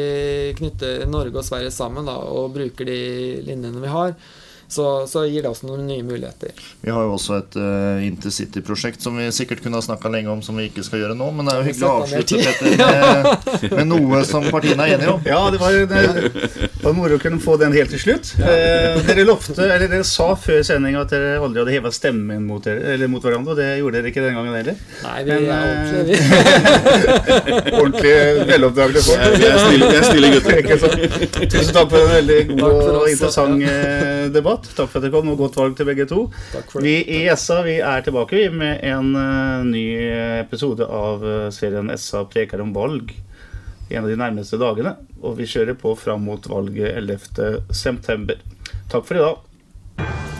knytter 0.58 1.04
Norge 1.10 1.40
og 1.40 1.46
Sverige 1.46 1.72
sammen 1.74 2.08
da, 2.08 2.16
og 2.16 2.54
bruker 2.56 2.88
de 2.88 3.00
linjene 3.46 3.82
vi 3.82 3.92
har 3.92 4.16
så, 4.70 5.06
så, 5.06 5.24
gir 5.26 5.42
det 5.42 5.50
oss 5.50 5.64
noen 5.66 5.82
nye 5.88 6.02
muligheter. 6.06 6.54
Vi 6.80 6.92
har 6.94 7.02
jo 7.02 7.16
også 7.16 7.40
et 7.40 7.56
uh, 7.58 7.98
intercity-prosjekt 8.06 9.02
som 9.02 9.16
vi 9.18 9.24
sikkert 9.34 9.64
kunne 9.64 9.80
ha 9.80 9.82
snakka 9.82 10.12
lenge 10.14 10.30
om, 10.30 10.44
som 10.46 10.54
vi 10.60 10.68
ikke 10.68 10.84
skal 10.86 11.02
gjøre 11.02 11.16
nå. 11.18 11.26
Men 11.34 11.48
det 11.48 11.54
er 11.54 11.58
jo 11.58 11.66
hyggelig 11.66 11.88
å 11.88 11.94
avslutte 12.04 12.38
Petter, 12.44 12.76
med, 12.78 13.72
med, 13.80 13.88
noe 13.90 14.20
som 14.28 14.46
partiene 14.46 14.86
er 14.86 14.94
enige 14.94 15.16
om. 15.16 15.26
Ja, 15.26 15.40
det 15.50 15.58
var, 15.58 15.74
det, 15.90 16.68
var 16.84 16.94
moro 16.94 17.18
å 17.18 17.22
kunne 17.22 17.42
få 17.42 17.56
den 17.58 17.74
helt 17.74 17.90
til 17.90 18.02
slutt. 18.04 18.30
Ja. 18.38 18.52
Eh, 18.54 19.00
dere 19.08 19.24
lovte, 19.26 19.58
eller 19.66 19.90
dere 19.90 20.06
sa 20.06 20.28
før 20.38 20.62
sendinga 20.68 21.02
at 21.02 21.16
dere 21.16 21.40
aldri 21.42 21.64
hadde 21.64 21.74
heva 21.74 21.92
stemmen 21.94 22.46
mot, 22.46 22.62
dere, 22.62 22.94
eller 22.94 23.10
mot, 23.10 23.26
hverandre, 23.26 23.56
og 23.56 23.58
det 23.58 23.68
gjorde 23.80 23.98
dere 23.98 24.14
ikke 24.14 24.24
den 24.28 24.38
gangen 24.38 24.54
heller. 24.54 24.78
Nei, 25.02 25.16
vi 25.26 25.30
Men, 25.34 25.50
er 25.50 25.66
ordentlig, 25.66 26.06
vi. 26.06 27.74
ordentlig 27.80 28.14
veloppdragne 28.54 29.04
folk. 29.08 29.18
Ja, 29.18 29.34
vi 29.34 29.50
er 29.50 29.60
snille, 29.66 29.90
vi 29.90 29.98
er 29.98 30.08
snille 30.12 30.32
gutter. 30.38 31.50
Tusen 31.58 31.74
takk 31.74 31.90
for 31.90 32.06
en 32.06 32.14
veldig 32.20 32.40
god 32.54 32.80
og 33.00 33.10
interessant 33.10 33.66
eh, 33.66 34.30
debatt 34.30 34.59
debatt. 34.60 34.76
Takk 34.76 34.90
for 34.90 34.98
at 34.98 35.04
dere 35.04 35.14
kom, 35.14 35.28
og 35.28 35.38
godt 35.38 35.56
valg 35.56 35.76
til 35.76 35.86
begge 35.86 36.06
to. 36.06 36.30
Vi 36.80 37.00
i 37.04 37.28
SA 37.36 37.62
vi 37.62 37.80
er 37.80 38.02
tilbake 38.02 38.50
med 38.50 38.80
en 38.82 39.14
uh, 39.16 39.64
ny 39.64 39.86
episode 40.40 40.84
av 40.84 41.24
uh, 41.24 41.50
serien 41.50 41.90
SA 41.96 42.24
preker 42.24 42.60
om 42.60 42.72
valg 42.72 43.12
en 43.90 44.04
av 44.04 44.10
de 44.10 44.16
nærmeste 44.16 44.58
dagene. 44.60 44.96
Og 45.22 45.36
vi 45.38 45.48
kjører 45.50 45.74
på 45.74 45.96
fram 45.98 46.22
mot 46.22 46.46
valget 46.46 46.94
11.9. 46.96 48.38
Takk 48.90 49.06
for 49.06 49.18
i 49.18 49.24
dag. 49.24 50.39